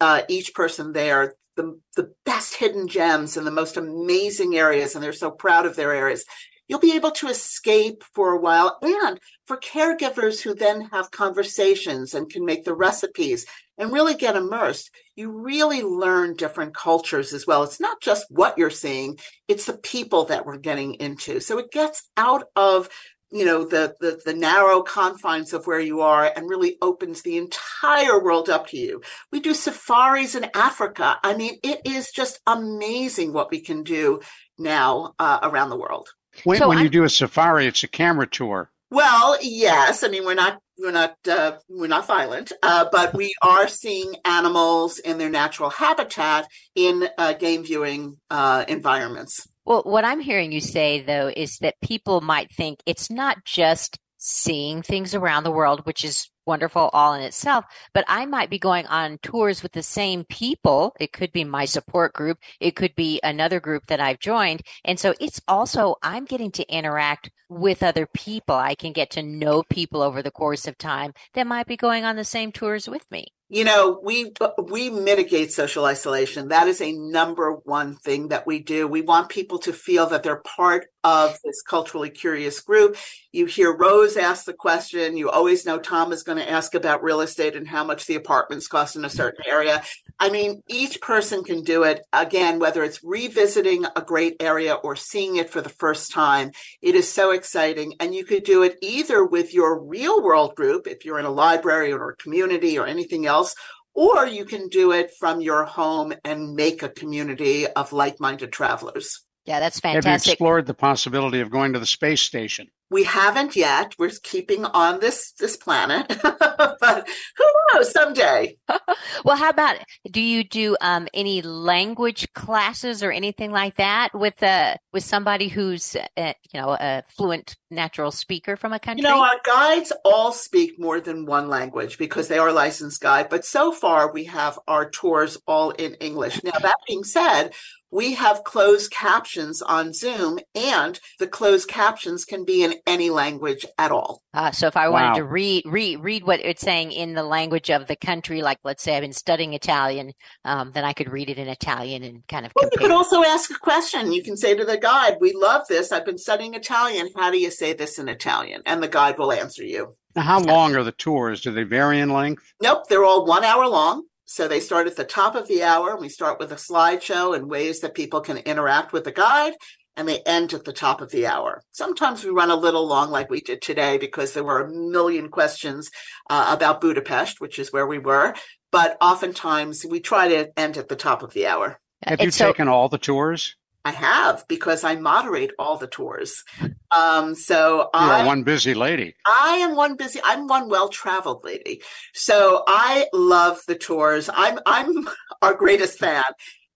uh, 0.00 0.22
each 0.28 0.54
person 0.54 0.92
there, 0.92 1.34
the, 1.56 1.80
the 1.96 2.12
best 2.24 2.54
hidden 2.56 2.88
gems 2.88 3.36
and 3.36 3.46
the 3.46 3.50
most 3.50 3.76
amazing 3.76 4.56
areas. 4.56 4.94
And 4.94 5.02
they're 5.02 5.12
so 5.12 5.30
proud 5.30 5.66
of 5.66 5.76
their 5.76 5.92
areas 5.92 6.24
you'll 6.70 6.78
be 6.78 6.94
able 6.94 7.10
to 7.10 7.26
escape 7.26 8.04
for 8.14 8.30
a 8.30 8.40
while. 8.40 8.78
And 8.80 9.18
for 9.44 9.56
caregivers 9.56 10.40
who 10.40 10.54
then 10.54 10.82
have 10.92 11.10
conversations 11.10 12.14
and 12.14 12.30
can 12.30 12.44
make 12.44 12.64
the 12.64 12.74
recipes 12.74 13.44
and 13.80 13.92
really 13.92 14.14
get 14.14 14.36
immersed, 14.36 14.90
you 15.16 15.30
really 15.30 15.82
learn 15.82 16.36
different 16.36 16.74
cultures 16.74 17.32
as 17.32 17.46
well. 17.46 17.62
It's 17.62 17.80
not 17.80 18.00
just 18.00 18.26
what 18.30 18.58
you're 18.58 18.70
seeing, 18.70 19.18
it's 19.48 19.66
the 19.66 19.78
people 19.78 20.26
that 20.26 20.46
we're 20.46 20.58
getting 20.58 20.94
into. 20.94 21.40
So 21.40 21.58
it 21.58 21.72
gets 21.72 22.08
out 22.16 22.44
of 22.54 22.88
you 23.32 23.44
know 23.44 23.64
the, 23.64 23.94
the 24.00 24.20
the 24.24 24.34
narrow 24.34 24.82
confines 24.82 25.52
of 25.52 25.64
where 25.68 25.78
you 25.78 26.00
are 26.00 26.32
and 26.34 26.48
really 26.48 26.76
opens 26.82 27.22
the 27.22 27.36
entire 27.36 28.20
world 28.20 28.48
up 28.48 28.66
to 28.66 28.76
you 28.76 29.00
we 29.30 29.38
do 29.38 29.54
safaris 29.54 30.34
in 30.34 30.50
africa 30.52 31.16
i 31.22 31.32
mean 31.36 31.56
it 31.62 31.80
is 31.84 32.10
just 32.10 32.40
amazing 32.48 33.32
what 33.32 33.52
we 33.52 33.60
can 33.60 33.84
do 33.84 34.18
now 34.58 35.14
uh, 35.20 35.38
around 35.44 35.70
the 35.70 35.78
world 35.78 36.08
when, 36.44 36.58
so 36.58 36.68
when 36.68 36.78
you 36.78 36.88
do 36.88 37.04
a 37.04 37.08
safari, 37.08 37.66
it's 37.66 37.82
a 37.82 37.88
camera 37.88 38.26
tour. 38.26 38.70
Well, 38.90 39.38
yes. 39.40 40.02
I 40.02 40.08
mean, 40.08 40.24
we're 40.24 40.34
not 40.34 40.60
we're 40.80 40.90
not 40.90 41.16
uh, 41.28 41.58
we're 41.68 41.86
not 41.86 42.06
violent, 42.06 42.52
uh, 42.62 42.86
but 42.90 43.14
we 43.14 43.34
are 43.42 43.68
seeing 43.68 44.14
animals 44.24 44.98
in 44.98 45.18
their 45.18 45.30
natural 45.30 45.70
habitat 45.70 46.46
in 46.74 47.08
uh, 47.18 47.34
game 47.34 47.62
viewing 47.64 48.16
uh, 48.30 48.64
environments. 48.66 49.46
Well, 49.64 49.82
what 49.84 50.04
I'm 50.04 50.20
hearing 50.20 50.52
you 50.52 50.60
say 50.60 51.02
though 51.02 51.30
is 51.34 51.58
that 51.58 51.80
people 51.82 52.20
might 52.20 52.50
think 52.50 52.80
it's 52.86 53.10
not 53.10 53.44
just 53.44 53.98
seeing 54.18 54.82
things 54.82 55.14
around 55.14 55.44
the 55.44 55.50
world, 55.50 55.86
which 55.86 56.04
is 56.04 56.28
wonderful 56.50 56.90
all 56.92 57.14
in 57.14 57.22
itself, 57.22 57.64
but 57.94 58.04
I 58.08 58.26
might 58.26 58.50
be 58.50 58.58
going 58.58 58.84
on 58.88 59.18
tours 59.22 59.62
with 59.62 59.70
the 59.70 59.84
same 59.84 60.24
people. 60.24 60.96
It 60.98 61.12
could 61.12 61.30
be 61.30 61.44
my 61.44 61.64
support 61.64 62.12
group. 62.12 62.38
It 62.58 62.74
could 62.74 62.96
be 62.96 63.20
another 63.22 63.60
group 63.60 63.86
that 63.86 64.00
I've 64.00 64.18
joined. 64.18 64.62
And 64.84 64.98
so 64.98 65.14
it's 65.20 65.40
also, 65.46 65.94
I'm 66.02 66.24
getting 66.24 66.50
to 66.52 66.68
interact 66.68 67.30
with 67.48 67.84
other 67.84 68.06
people. 68.06 68.56
I 68.56 68.74
can 68.74 68.92
get 68.92 69.10
to 69.12 69.22
know 69.22 69.62
people 69.62 70.02
over 70.02 70.22
the 70.22 70.32
course 70.32 70.66
of 70.66 70.76
time 70.76 71.14
that 71.34 71.46
might 71.46 71.68
be 71.68 71.76
going 71.76 72.04
on 72.04 72.16
the 72.16 72.24
same 72.24 72.50
tours 72.50 72.88
with 72.88 73.08
me. 73.12 73.28
You 73.52 73.64
know, 73.64 74.00
we 74.00 74.32
we 74.62 74.90
mitigate 74.90 75.52
social 75.52 75.84
isolation. 75.84 76.48
That 76.48 76.68
is 76.68 76.80
a 76.80 76.92
number 76.92 77.54
one 77.64 77.96
thing 77.96 78.28
that 78.28 78.46
we 78.46 78.60
do. 78.60 78.86
We 78.86 79.02
want 79.02 79.28
people 79.28 79.58
to 79.60 79.72
feel 79.72 80.06
that 80.06 80.22
they're 80.22 80.36
part 80.36 80.86
of 81.02 81.36
this 81.44 81.60
culturally 81.60 82.10
curious 82.10 82.60
group. 82.60 82.96
You 83.32 83.46
hear 83.46 83.76
Rose 83.76 84.16
ask 84.16 84.44
the 84.44 84.52
question. 84.52 85.16
You 85.16 85.30
always 85.30 85.66
know 85.66 85.80
Tom 85.80 86.12
is 86.12 86.22
going 86.22 86.38
to 86.38 86.48
ask 86.48 86.76
about 86.76 87.02
real 87.02 87.20
estate 87.22 87.56
and 87.56 87.66
how 87.66 87.82
much 87.82 88.06
the 88.06 88.14
apartments 88.14 88.68
cost 88.68 88.94
in 88.94 89.04
a 89.04 89.10
certain 89.10 89.44
area. 89.48 89.82
I 90.22 90.28
mean, 90.28 90.62
each 90.68 91.00
person 91.00 91.42
can 91.42 91.62
do 91.62 91.82
it. 91.84 92.02
Again, 92.12 92.58
whether 92.58 92.84
it's 92.84 93.02
revisiting 93.02 93.86
a 93.96 94.02
great 94.02 94.36
area 94.38 94.74
or 94.74 94.94
seeing 94.94 95.36
it 95.36 95.48
for 95.48 95.62
the 95.62 95.70
first 95.70 96.12
time, 96.12 96.52
it 96.82 96.94
is 96.94 97.10
so 97.10 97.30
exciting. 97.30 97.94
And 98.00 98.14
you 98.14 98.26
could 98.26 98.44
do 98.44 98.62
it 98.62 98.76
either 98.82 99.24
with 99.24 99.54
your 99.54 99.82
real 99.82 100.22
world 100.22 100.54
group, 100.54 100.86
if 100.86 101.06
you're 101.06 101.18
in 101.18 101.24
a 101.24 101.30
library 101.30 101.90
or 101.90 102.10
a 102.10 102.16
community 102.16 102.78
or 102.78 102.86
anything 102.86 103.24
else, 103.24 103.54
or 103.94 104.26
you 104.26 104.44
can 104.44 104.68
do 104.68 104.92
it 104.92 105.10
from 105.18 105.40
your 105.40 105.64
home 105.64 106.12
and 106.22 106.54
make 106.54 106.82
a 106.82 106.90
community 106.90 107.66
of 107.66 107.94
like 107.94 108.20
minded 108.20 108.52
travelers. 108.52 109.22
Yeah, 109.46 109.58
that's 109.58 109.80
fantastic. 109.80 109.94
Have 109.94 110.04
you 110.04 110.10
fantastic. 110.10 110.32
explored 110.34 110.66
the 110.66 110.74
possibility 110.74 111.40
of 111.40 111.50
going 111.50 111.72
to 111.72 111.78
the 111.78 111.86
space 111.86 112.20
station? 112.20 112.68
We 112.90 113.04
haven't 113.04 113.54
yet. 113.54 113.94
We're 113.98 114.10
keeping 114.22 114.64
on 114.64 114.98
this 114.98 115.32
this 115.38 115.56
planet, 115.56 116.08
but 116.22 117.08
who 117.36 117.44
knows? 117.72 117.90
Someday. 117.92 118.56
Well, 119.24 119.36
how 119.36 119.50
about 119.50 119.76
do 120.10 120.20
you 120.20 120.44
do 120.44 120.76
um, 120.80 121.06
any 121.12 121.42
language 121.42 122.32
classes 122.32 123.02
or 123.02 123.10
anything 123.10 123.50
like 123.50 123.76
that 123.76 124.14
with 124.14 124.42
uh, 124.42 124.76
with 124.92 125.04
somebody 125.04 125.48
who's 125.48 125.96
uh, 126.16 126.32
you 126.52 126.60
know 126.60 126.70
a 126.70 127.02
fluent 127.08 127.56
natural 127.70 128.10
speaker 128.10 128.56
from 128.56 128.72
a 128.72 128.78
country? 128.78 129.02
You 129.02 129.08
know, 129.08 129.22
our 129.22 129.40
guides 129.44 129.92
all 130.04 130.32
speak 130.32 130.78
more 130.78 131.00
than 131.00 131.26
one 131.26 131.48
language 131.48 131.98
because 131.98 132.28
they 132.28 132.38
are 132.38 132.52
licensed 132.52 133.00
guide. 133.00 133.28
But 133.28 133.44
so 133.44 133.72
far, 133.72 134.12
we 134.12 134.24
have 134.24 134.58
our 134.66 134.88
tours 134.88 135.38
all 135.46 135.70
in 135.70 135.94
English. 135.94 136.42
Now, 136.42 136.58
that 136.58 136.76
being 136.86 137.04
said, 137.04 137.52
we 137.90 138.14
have 138.14 138.44
closed 138.44 138.90
captions 138.92 139.62
on 139.62 139.92
Zoom, 139.92 140.38
and 140.54 141.00
the 141.18 141.26
closed 141.26 141.68
captions 141.68 142.24
can 142.24 142.44
be 142.44 142.62
in 142.62 142.74
any 142.86 143.10
language 143.10 143.66
at 143.78 143.90
all. 143.90 144.22
Uh, 144.34 144.50
so 144.50 144.66
if 144.66 144.76
I 144.76 144.88
wanted 144.88 145.08
Wow. 145.08 145.14
to 145.14 145.24
read 145.24 145.64
read 145.66 146.00
read 146.00 146.24
what 146.24 146.40
it's 146.40 146.62
saying 146.62 146.92
in 146.92 147.14
the 147.14 147.22
language 147.22 147.70
of 147.70 147.86
the 147.86 147.96
country, 147.96 148.42
like 148.42 148.58
let's 148.64 148.82
say 148.82 148.96
I've 148.96 149.02
been 149.02 149.12
studying 149.12 149.54
Italian, 149.54 150.12
um, 150.44 150.70
then 150.72 150.84
I 150.84 150.92
could 150.92 151.10
read 151.10 151.30
it 151.30 151.38
in 151.38 151.48
Italian 151.48 152.02
and 152.02 152.26
kind 152.28 152.46
of 152.46 152.52
Well, 152.54 152.64
you 152.66 152.70
compare. 152.70 152.88
could 152.88 152.94
also 152.96 153.22
ask 153.24 153.50
a 153.50 153.58
question. 153.58 154.12
You 154.12 154.22
can 154.22 154.36
say 154.36 154.54
to 154.56 154.64
the 154.64 154.78
guide, 154.78 155.16
We 155.20 155.32
love 155.32 155.62
this. 155.68 155.92
I've 155.92 156.04
been 156.06 156.18
studying 156.18 156.54
Italian. 156.54 157.08
How 157.16 157.30
do 157.30 157.38
you 157.38 157.50
say 157.50 157.72
this 157.72 157.98
in 157.98 158.08
Italian? 158.08 158.62
And 158.66 158.82
the 158.82 158.88
guide 158.88 159.18
will 159.18 159.32
answer 159.32 159.64
you. 159.64 159.96
Now, 160.16 160.22
how 160.22 160.40
long 160.40 160.74
are 160.74 160.82
the 160.82 160.92
tours? 160.92 161.40
Do 161.40 161.52
they 161.52 161.62
vary 161.62 162.00
in 162.00 162.10
length? 162.12 162.42
Nope, 162.60 162.88
they're 162.88 163.04
all 163.04 163.24
one 163.26 163.44
hour 163.44 163.66
long. 163.68 164.04
So 164.24 164.46
they 164.46 164.60
start 164.60 164.86
at 164.86 164.94
the 164.96 165.04
top 165.04 165.34
of 165.34 165.48
the 165.48 165.64
hour. 165.64 165.90
and 165.90 166.00
We 166.00 166.08
start 166.08 166.38
with 166.38 166.52
a 166.52 166.56
slideshow 166.56 167.34
and 167.34 167.50
ways 167.50 167.80
that 167.80 167.94
people 167.94 168.20
can 168.20 168.38
interact 168.38 168.92
with 168.92 169.02
the 169.04 169.10
guide, 169.12 169.54
and 169.96 170.08
they 170.08 170.20
end 170.20 170.52
at 170.52 170.64
the 170.64 170.72
top 170.72 171.00
of 171.00 171.10
the 171.10 171.26
hour. 171.26 171.62
Sometimes 171.72 172.24
we 172.24 172.30
run 172.30 172.50
a 172.50 172.56
little 172.56 172.86
long, 172.86 173.10
like 173.10 173.30
we 173.30 173.40
did 173.40 173.60
today, 173.62 173.98
because 173.98 174.32
there 174.32 174.44
were 174.44 174.60
a 174.60 174.70
million 174.70 175.28
questions 175.28 175.90
uh, 176.28 176.54
about 176.56 176.80
Budapest, 176.80 177.40
which 177.40 177.58
is 177.58 177.72
where 177.72 177.86
we 177.86 177.98
were. 177.98 178.34
But 178.72 178.96
oftentimes 179.00 179.84
we 179.84 180.00
try 180.00 180.28
to 180.28 180.58
end 180.58 180.76
at 180.76 180.88
the 180.88 180.96
top 180.96 181.22
of 181.22 181.32
the 181.32 181.46
hour. 181.46 181.80
Have 182.06 182.20
you 182.20 182.30
so- 182.30 182.46
taken 182.46 182.68
all 182.68 182.88
the 182.88 182.98
tours? 182.98 183.56
I 183.82 183.92
have 183.92 184.46
because 184.46 184.84
I 184.84 184.96
moderate 184.96 185.52
all 185.58 185.78
the 185.78 185.86
tours. 185.86 186.44
Um, 186.90 187.34
so 187.34 187.88
You 187.94 188.00
I 188.00 188.20
are 188.20 188.26
one 188.26 188.42
busy 188.42 188.74
lady. 188.74 189.14
I 189.26 189.56
am 189.62 189.74
one 189.74 189.96
busy. 189.96 190.20
I'm 190.22 190.46
one 190.46 190.68
well-traveled 190.68 191.44
lady, 191.44 191.80
so 192.12 192.62
I 192.68 193.06
love 193.14 193.62
the 193.66 193.76
tours. 193.76 194.28
I'm 194.32 194.58
I'm 194.66 195.08
our 195.42 195.54
greatest 195.54 195.98
fan, 195.98 196.22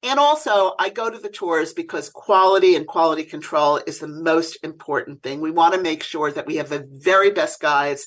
and 0.04 0.20
also 0.20 0.74
I 0.78 0.90
go 0.90 1.08
to 1.08 1.18
the 1.18 1.30
tours 1.30 1.72
because 1.72 2.10
quality 2.10 2.76
and 2.76 2.86
quality 2.86 3.24
control 3.24 3.80
is 3.86 3.98
the 3.98 4.08
most 4.08 4.58
important 4.62 5.22
thing. 5.22 5.40
We 5.40 5.50
want 5.50 5.74
to 5.74 5.80
make 5.80 6.02
sure 6.02 6.30
that 6.30 6.46
we 6.46 6.56
have 6.56 6.68
the 6.68 6.86
very 6.90 7.30
best 7.30 7.60
guides, 7.60 8.06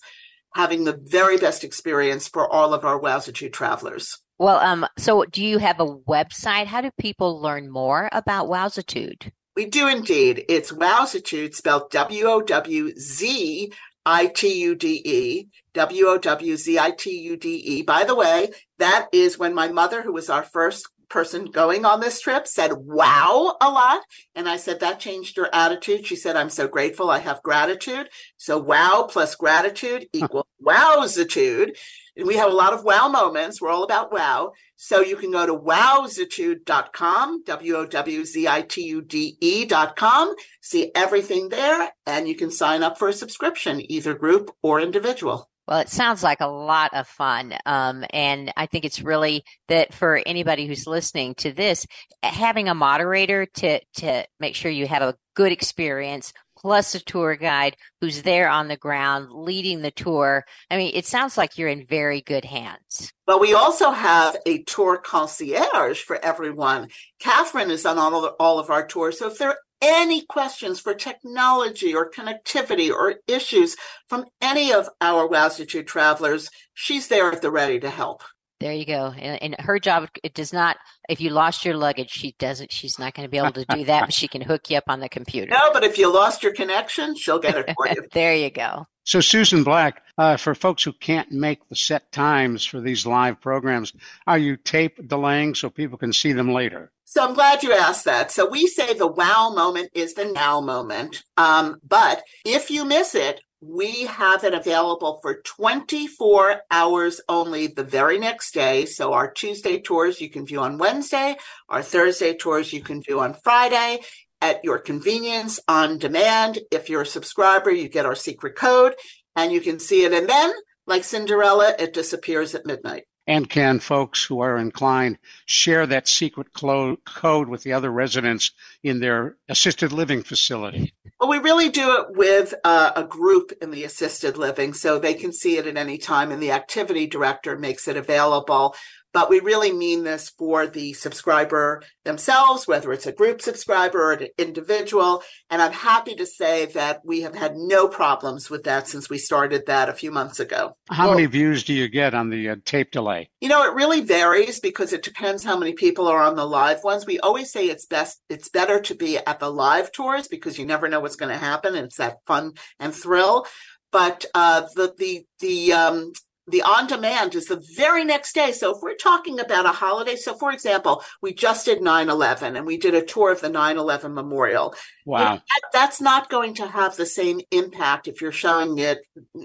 having 0.54 0.84
the 0.84 1.00
very 1.02 1.38
best 1.38 1.64
experience 1.64 2.28
for 2.28 2.48
all 2.48 2.74
of 2.74 2.86
our 2.86 3.00
Wowzitude 3.00 3.52
travelers. 3.52 4.18
Well, 4.38 4.60
um, 4.60 4.86
so 4.98 5.26
do 5.26 5.44
you 5.44 5.58
have 5.58 5.80
a 5.80 5.88
website? 5.88 6.68
How 6.68 6.82
do 6.82 6.92
people 7.00 7.42
learn 7.42 7.72
more 7.72 8.10
about 8.12 8.48
Wowzitude? 8.48 9.32
We 9.56 9.66
do 9.66 9.88
indeed. 9.88 10.46
It's 10.48 10.72
Wowzitude, 10.72 11.56
spelled 11.56 11.90
W 11.90 12.26
O 12.26 12.42
W 12.42 12.94
Z 12.96 13.72
I 14.06 14.28
T 14.28 14.54
U 14.62 14.76
D 14.76 15.02
E, 15.04 15.48
W 15.74 16.06
O 16.06 16.18
W 16.20 16.56
Z 16.56 16.78
I 16.78 16.92
T 16.92 17.20
U 17.22 17.36
D 17.36 17.56
E. 17.56 17.82
By 17.82 18.04
the 18.04 18.16
way, 18.16 18.50
that 18.78 19.08
is 19.12 19.40
when 19.40 19.56
my 19.56 19.70
mother, 19.70 20.04
who 20.04 20.14
was 20.14 20.30
our 20.30 20.44
first 20.44 20.88
person 21.10 21.46
going 21.46 21.86
on 21.86 22.00
this 22.00 22.22
trip, 22.22 22.48
said 22.48 22.72
wow 22.74 23.56
a 23.62 23.70
lot. 23.70 24.02
And 24.36 24.48
I 24.48 24.58
said, 24.58 24.80
that 24.80 25.00
changed 25.00 25.38
her 25.38 25.50
attitude. 25.54 26.06
She 26.06 26.16
said, 26.16 26.36
I'm 26.36 26.50
so 26.50 26.68
grateful. 26.68 27.10
I 27.10 27.20
have 27.20 27.42
gratitude. 27.44 28.10
So 28.38 28.58
wow 28.58 29.08
plus 29.10 29.36
gratitude 29.36 30.08
equals 30.14 30.48
wowzitude. 30.62 31.78
And 32.16 32.28
we 32.28 32.36
have 32.36 32.52
a 32.52 32.56
lot 32.56 32.74
of 32.74 32.84
wow 32.84 33.08
moments. 33.08 33.62
We're 33.62 33.70
all 33.70 33.84
about 33.84 34.12
wow. 34.12 34.54
So 34.76 35.02
you 35.02 35.16
can 35.16 35.32
go 35.32 35.46
to 35.46 35.54
wowzitude.com, 35.54 37.44
W-O-W-Z-I-T-U-D-E 37.44 39.38
E 39.40 39.66
dot 39.66 39.96
com, 39.96 40.36
see 40.62 40.92
everything 40.94 41.50
there, 41.50 41.92
and 42.06 42.28
you 42.28 42.36
can 42.36 42.52
sign 42.52 42.84
up 42.84 42.98
for 42.98 43.08
a 43.08 43.14
subscription, 43.14 43.82
either 43.92 44.14
group 44.14 44.52
or 44.62 44.80
individual. 44.80 45.50
Well, 45.68 45.80
it 45.80 45.90
sounds 45.90 46.24
like 46.24 46.40
a 46.40 46.48
lot 46.48 46.94
of 46.94 47.08
fun. 47.08 47.54
Um, 47.66 48.06
and 48.12 48.54
I 48.56 48.68
think 48.68 48.86
it's 48.86 49.02
really 49.02 49.44
that 49.68 49.94
for 49.94 50.22
anybody 50.26 50.66
who's 50.66 50.88
listening 50.88 51.36
to 51.36 51.52
this, 51.52 51.86
having 52.24 52.70
a 52.70 52.76
moderator 52.76 53.46
to, 53.56 53.82
to 53.98 54.26
make 54.40 54.56
sure 54.56 54.72
you 54.72 54.88
have 54.88 55.02
a 55.02 55.16
good 55.36 55.52
experience, 55.52 56.32
plus 56.68 56.96
a 56.96 57.00
tour 57.00 57.38
guide 57.38 57.78
who's 58.02 58.24
there 58.24 58.50
on 58.50 58.68
the 58.68 58.76
ground 58.76 59.32
leading 59.32 59.82
the 59.82 59.90
tour. 59.90 60.44
I 60.70 60.76
mean, 60.76 60.92
it 60.94 61.06
sounds 61.06 61.38
like 61.38 61.58
you're 61.58 61.70
in 61.70 61.86
very 61.86 62.20
good 62.20 62.44
hands. 62.44 63.14
But 63.26 63.40
we 63.40 63.54
also 63.54 63.92
have 63.92 64.36
a 64.46 64.64
tour 64.64 64.98
concierge 64.98 66.02
for 66.02 66.18
everyone. 66.18 66.90
Catherine 67.22 67.72
is 67.72 67.86
on 67.86 67.98
all 67.98 68.26
of, 68.26 68.34
all 68.38 68.60
of 68.60 68.70
our 68.70 68.86
tours. 68.86 69.20
So 69.20 69.28
if 69.28 69.38
there 69.38 69.52
are 69.52 69.60
any 69.82 70.26
questions 70.26 70.82
for 70.82 70.94
technology 70.94 71.96
or 71.96 72.12
connectivity 72.12 72.92
or 72.92 73.16
issues 73.30 73.78
from 74.10 74.26
any 74.42 74.74
of 74.74 74.90
our 75.00 75.26
Wowzitude 75.26 75.88
travelers, 75.88 76.50
she's 76.74 77.08
there 77.08 77.32
at 77.32 77.42
the 77.42 77.50
ready 77.50 77.80
to 77.80 77.90
help. 77.90 78.24
There 78.60 78.74
you 78.74 78.86
go. 78.86 79.14
And, 79.16 79.42
and 79.42 79.56
her 79.60 79.80
job, 79.80 80.10
it 80.24 80.34
does 80.34 80.52
not, 80.52 80.78
if 81.08 81.22
you 81.22 81.30
lost 81.30 81.64
your 81.64 81.78
luggage, 81.78 82.10
she 82.10 82.36
doesn't, 82.40 82.72
she's 82.72 82.98
not 82.98 83.14
going 83.14 83.26
to 83.26 83.30
be 83.30 83.38
able 83.38 83.52
to 83.52 83.66
do 83.66 83.86
that, 83.86 84.02
but 84.02 84.14
she 84.14 84.28
can 84.28 84.42
hook 84.42 84.70
you 84.70 84.78
up 84.78 84.86
on 84.88 85.00
the 85.00 85.10
computer. 85.10 85.52
No, 85.52 85.72
but 85.72 85.84
if 85.84 85.98
you 85.98 86.12
lost 86.12 86.42
your 86.42 86.54
connection, 86.54 87.16
she'll 87.16 87.40
get 87.40 87.56
it 87.56 87.74
for 87.76 87.88
you. 87.88 88.08
there 88.14 88.36
you 88.36 88.50
go. 88.50 88.88
So, 89.04 89.22
Susan 89.22 89.64
Black, 89.64 90.02
uh, 90.18 90.36
for 90.38 90.54
folks 90.54 90.84
who 90.84 90.92
can't 90.92 91.32
make 91.32 91.70
the 91.70 91.76
set 91.76 92.12
times 92.12 92.66
for 92.66 92.82
these 92.82 93.06
live 93.06 93.40
programs, 93.40 93.94
are 94.26 94.38
you 94.38 94.58
tape 94.58 95.08
delaying 95.08 95.56
so 95.56 95.70
people 95.70 95.98
can 95.98 96.12
see 96.12 96.34
them 96.34 96.52
later? 96.52 96.92
So 97.10 97.26
I'm 97.26 97.34
glad 97.34 97.64
you 97.64 97.72
asked 97.72 98.04
that. 98.04 98.34
So 98.34 98.50
we 98.50 98.68
say 98.68 98.94
the 98.94 99.08
wow 99.08 99.54
moment 99.56 99.92
is 99.94 100.14
the 100.14 100.26
now 100.26 100.60
moment. 100.60 101.24
Um, 101.38 101.80
but 101.88 102.22
if 102.44 102.70
you 102.70 102.84
miss 102.84 103.16
it, 103.16 103.40
we 103.62 104.06
have 104.06 104.44
it 104.44 104.54
available 104.54 105.20
for 105.22 105.42
24 105.42 106.62
hours 106.70 107.22
only 107.28 107.68
the 107.68 107.84
very 107.84 108.20
next 108.20 108.54
day. 108.54 108.86
So 108.86 109.14
our 109.14 109.32
Tuesday 109.32 109.80
tours 109.80 110.22
you 110.22 110.30
can 110.30 110.46
view 110.46 110.60
on 110.60 110.78
Wednesday, 110.78 111.36
our 111.68 111.82
Thursday 111.82 112.36
tours 112.36 112.72
you 112.72 112.82
can 112.82 113.02
view 113.02 113.20
on 113.20 113.34
Friday 113.34 114.00
at 114.42 114.64
your 114.64 114.78
convenience 114.78 115.60
on 115.68 115.98
demand. 115.98 116.60
If 116.72 116.90
you're 116.90 117.02
a 117.02 117.06
subscriber, 117.06 117.72
you 117.72 117.90
get 117.90 118.06
our 118.06 118.16
secret 118.16 118.56
code 118.56 118.94
and 119.36 119.52
you 119.52 119.62
can 119.62 119.80
see 119.80 120.04
it. 120.04 120.14
And 120.14 120.30
then, 120.30 120.54
like 120.86 121.04
Cinderella, 121.04 121.74
it 121.80 121.94
disappears 121.94 122.54
at 122.54 122.66
midnight. 122.66 123.07
And 123.28 123.50
can 123.50 123.80
folks 123.80 124.24
who 124.24 124.40
are 124.40 124.58
inclined 124.58 125.18
share 125.46 125.86
that 125.86 126.08
secret 126.08 126.54
clo- 126.54 126.96
code 127.06 127.50
with 127.50 127.62
the 127.64 127.74
other 127.74 127.92
residents 127.92 128.52
in 128.84 129.02
their 129.02 129.36
assisted 129.50 129.92
living 129.92 130.24
facility? 130.24 130.94
Well, 131.20 131.30
we 131.30 131.40
really 131.40 131.70
do 131.70 131.98
it 131.98 132.16
with 132.16 132.54
uh, 132.64 132.92
a 132.96 133.04
group 133.04 133.52
in 133.62 133.72
the 133.72 133.84
assisted 133.84 134.38
living, 134.38 134.74
so 134.74 135.00
they 135.00 135.16
can 135.16 135.34
see 135.34 135.58
it 135.58 135.66
at 135.66 135.76
any 135.76 135.98
time, 135.98 136.32
and 136.32 136.42
the 136.42 136.52
activity 136.52 137.08
director 137.08 137.58
makes 137.58 137.88
it 137.88 137.98
available. 137.98 138.76
But 139.18 139.32
we 139.32 139.40
really 139.40 139.72
mean 139.72 140.04
this 140.04 140.30
for 140.30 140.68
the 140.68 140.94
subscriber 140.94 141.82
themselves, 142.06 142.68
whether 142.68 142.94
it's 142.94 143.08
a 143.08 143.12
group 143.12 143.42
subscriber 143.42 144.00
or 144.00 144.12
an 144.12 144.28
individual. 144.38 145.24
And 145.50 145.60
I'm 145.60 145.72
happy 145.72 146.14
to 146.18 146.28
say 146.28 146.68
that 146.68 147.02
we 147.04 147.22
have 147.22 147.34
had 147.34 147.56
no 147.56 147.88
problems 147.88 148.48
with 148.52 148.66
that 148.66 148.88
since 148.88 149.10
we 149.10 149.18
started 149.18 149.66
that 149.66 149.90
a 149.90 149.94
few 149.94 150.12
months 150.12 150.40
ago. 150.40 150.78
How 150.92 151.08
Well- 151.08 151.16
many 151.16 151.26
views 151.26 151.64
do 151.64 151.74
you 151.74 151.88
get 151.88 152.14
on 152.14 152.30
the 152.30 152.50
uh, 152.50 152.56
tape 152.64 152.92
delay? 152.92 153.32
You 153.42 153.50
know, 153.50 153.64
it 153.64 153.74
really 153.74 154.02
varies 154.02 154.60
because 154.60 154.94
it 154.94 155.02
depends 155.02 155.44
how 155.44 155.58
many 155.58 155.74
people 155.74 156.08
are 156.08 156.22
on 156.22 156.36
the 156.36 156.46
live 156.46 156.84
ones. 156.84 157.08
We 157.08 157.20
always 157.20 157.52
say 157.52 157.66
it's 157.66 157.88
best, 157.88 158.22
it's 158.30 158.50
better 158.50 158.80
to 158.82 158.94
be 158.94 159.18
at 159.18 159.40
the 159.40 159.50
live 159.52 159.92
tours 159.92 160.28
because 160.28 160.60
you 160.60 160.68
never 160.68 160.88
know 160.88 161.00
what's 161.00 161.16
going 161.16 161.32
to 161.32 161.40
happen. 161.40 161.76
And 161.76 161.86
it's 161.88 161.98
that 161.98 162.18
fun 162.28 162.54
and 162.80 162.94
thrill. 162.94 163.48
But 163.92 164.26
uh, 164.36 164.68
the 164.76 164.94
the 164.98 165.26
the 165.40 165.74
um, 165.74 166.12
the 166.48 166.62
on 166.62 166.88
demand 166.88 167.36
is 167.36 167.46
the 167.46 167.62
very 167.76 168.06
next 168.06 168.34
day. 168.34 168.54
So 168.54 168.76
if 168.76 168.82
we're 168.82 168.96
talking 168.96 169.40
about 169.40 169.66
a 169.66 169.70
holiday, 169.70 170.16
so 170.16 170.34
for 170.34 170.52
example, 170.52 171.04
we 171.22 171.34
just 171.34 171.66
did 171.66 171.82
9 171.82 172.10
11 172.10 172.56
and 172.56 172.66
we 172.66 172.78
did 172.78 172.96
a 172.96 173.04
tour 173.04 173.32
of 173.32 173.42
the 173.42 173.50
9 173.50 173.78
11 173.78 174.14
memorial. 174.14 174.74
Wow. 175.06 175.20
You 175.20 175.26
know, 175.26 175.36
that, 175.36 175.62
that's 175.74 176.00
not 176.00 176.30
going 176.30 176.54
to 176.56 176.68
have 176.68 176.96
the 176.96 177.06
same 177.06 177.42
impact 177.52 178.08
if 178.08 178.22
you're 178.22 178.32
showing 178.32 178.78
it 178.78 179.00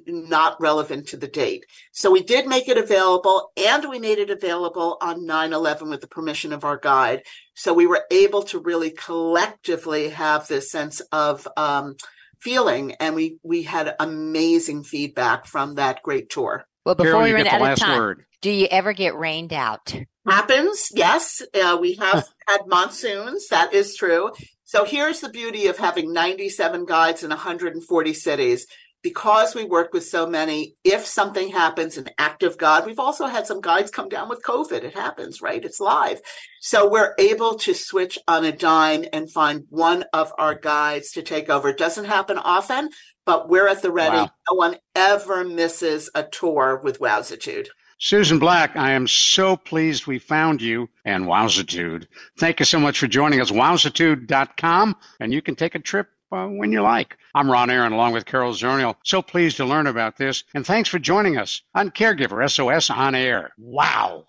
not 0.07 0.61
relevant 0.61 1.09
to 1.09 1.17
the 1.17 1.29
date. 1.29 1.65
So 1.91 2.11
we 2.11 2.23
did 2.23 2.47
make 2.47 2.69
it 2.69 2.79
available 2.79 3.51
and 3.57 3.89
we 3.89 3.99
made 3.99 4.19
it 4.19 4.31
available 4.31 4.97
on 5.01 5.27
9 5.27 5.53
11 5.53 5.91
with 5.91 6.01
the 6.01 6.07
permission 6.07 6.53
of 6.53 6.65
our 6.65 6.79
guide. 6.79 7.23
So 7.55 7.75
we 7.75 7.87
were 7.87 8.05
able 8.13 8.45
to 8.45 8.61
really 8.61 8.91
collectively 8.91 10.11
have 10.11 10.47
this 10.47 10.71
sense 10.71 11.01
of, 11.11 11.49
um, 11.57 11.97
feeling 12.41 12.91
and 12.99 13.15
we 13.15 13.39
we 13.45 13.63
had 13.63 13.95
amazing 14.01 14.83
feedback 14.83 15.47
from 15.47 15.77
that 15.77 16.03
great 16.03 16.29
tour 16.29 16.67
well, 16.85 16.95
before 16.95 17.13
Carol, 17.13 17.23
we 17.23 17.29
you 17.31 17.35
run 17.37 17.45
get 17.45 17.51
the 17.51 17.55
out 17.57 17.61
of 17.63 17.67
last 17.69 17.81
time, 17.81 17.99
word. 17.99 18.25
do 18.41 18.51
you 18.51 18.67
ever 18.71 18.93
get 18.93 19.17
rained 19.17 19.53
out? 19.53 19.95
happens 20.25 20.93
yes 20.95 21.43
uh, 21.55 21.77
we 21.81 21.95
have 21.95 22.25
had 22.47 22.61
monsoons 22.69 23.49
that 23.49 23.75
is 23.75 23.97
true 23.97 24.31
so 24.65 24.85
here's 24.85 25.19
the 25.21 25.29
beauty 25.29 25.67
of 25.67 25.77
having 25.77 26.13
97 26.13 26.85
guides 26.85 27.25
in 27.25 27.31
140 27.31 28.13
cities 28.15 28.67
because 29.03 29.55
we 29.55 29.65
work 29.65 29.93
with 29.93 30.05
so 30.05 30.27
many 30.27 30.77
if 30.85 31.05
something 31.05 31.51
happens 31.51 31.97
an 31.97 32.09
act 32.19 32.43
of 32.43 32.59
god 32.59 32.87
we've 32.87 32.99
also 32.99 33.27
had 33.27 33.47
some 33.47 33.61
guides 33.61 33.91
come 33.91 34.09
down 34.09 34.29
with 34.29 34.43
covid 34.43 34.83
it 34.85 34.95
happens 34.95 35.43
right 35.43 35.65
it's 35.65 35.81
live 35.81 36.21
so 36.61 36.89
we're 36.89 37.15
able 37.19 37.55
to 37.55 37.75
switch 37.75 38.19
on 38.29 38.45
a 38.45 38.53
dime 38.53 39.05
and 39.13 39.31
find 39.31 39.65
one 39.69 40.05
of 40.13 40.33
our 40.39 40.55
guides 40.55 41.11
to 41.13 41.23
take 41.23 41.49
over 41.51 41.71
it 41.71 41.79
doesn't 41.79 42.05
happen 42.07 42.39
often 42.39 42.89
but 43.25 43.49
we're 43.49 43.69
at 43.69 43.83
the 43.83 43.91
ready 43.93 44.17
Wow. 44.17 44.31
no 44.51 44.57
one 44.57 44.77
ever 44.95 45.45
misses 45.45 46.11
a 46.15 46.23
tour 46.23 46.81
with 46.83 47.01
wowzitude 47.01 47.69
Susan 47.99 48.41
Black, 48.41 48.77
I 48.77 48.95
am 48.95 49.07
so 49.07 49.57
pleased 49.57 50.09
we 50.09 50.19
found 50.19 50.61
you 50.61 50.89
and 51.05 51.25
Wowzitude. 51.27 52.09
Thank 52.37 52.59
you 52.59 52.67
so 52.67 52.81
much 52.81 52.99
for 52.99 53.07
joining 53.07 53.41
us. 53.41 53.53
Wowzitude.com, 53.53 54.97
and 55.21 55.33
you 55.33 55.41
can 55.41 55.55
take 55.55 55.77
a 55.77 55.79
trip 55.79 56.09
uh, 56.33 56.47
when 56.47 56.73
you 56.73 56.83
like. 56.83 57.17
I'm 57.35 57.51
Ron 57.51 57.71
Aaron, 57.71 57.93
along 57.93 58.13
with 58.13 58.25
Carol 58.25 58.53
Zernial. 58.53 58.97
So 59.05 59.23
pleased 59.23 59.59
to 59.59 59.65
learn 59.65 59.87
about 59.87 60.17
this, 60.17 60.45
and 60.55 60.67
thanks 60.67 60.89
for 60.89 60.99
joining 60.99 61.37
us 61.37 61.63
on 61.75 61.91
Caregiver 61.91 62.51
SOS 62.51 62.91
On 62.91 63.15
Air. 63.15 63.53
Wow. 63.59 64.25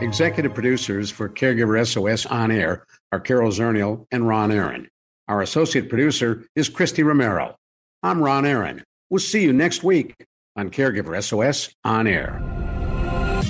Executive 0.00 0.54
producers 0.54 1.10
for 1.10 1.28
Caregiver 1.28 1.86
SOS 1.86 2.26
On 2.26 2.50
Air 2.50 2.86
are 3.12 3.20
Carol 3.20 3.50
Zernial 3.50 4.06
and 4.10 4.28
Ron 4.28 4.52
Aaron. 4.52 4.88
Our 5.28 5.42
associate 5.42 5.88
producer 5.88 6.44
is 6.54 6.68
Christy 6.68 7.02
Romero. 7.02 7.56
I'm 8.02 8.22
Ron 8.22 8.46
Aaron. 8.46 8.84
We'll 9.10 9.20
see 9.20 9.42
you 9.42 9.52
next 9.52 9.82
week 9.82 10.14
on 10.56 10.70
Caregiver 10.70 11.22
SOS 11.22 11.74
On 11.84 12.06
Air. 12.06 12.55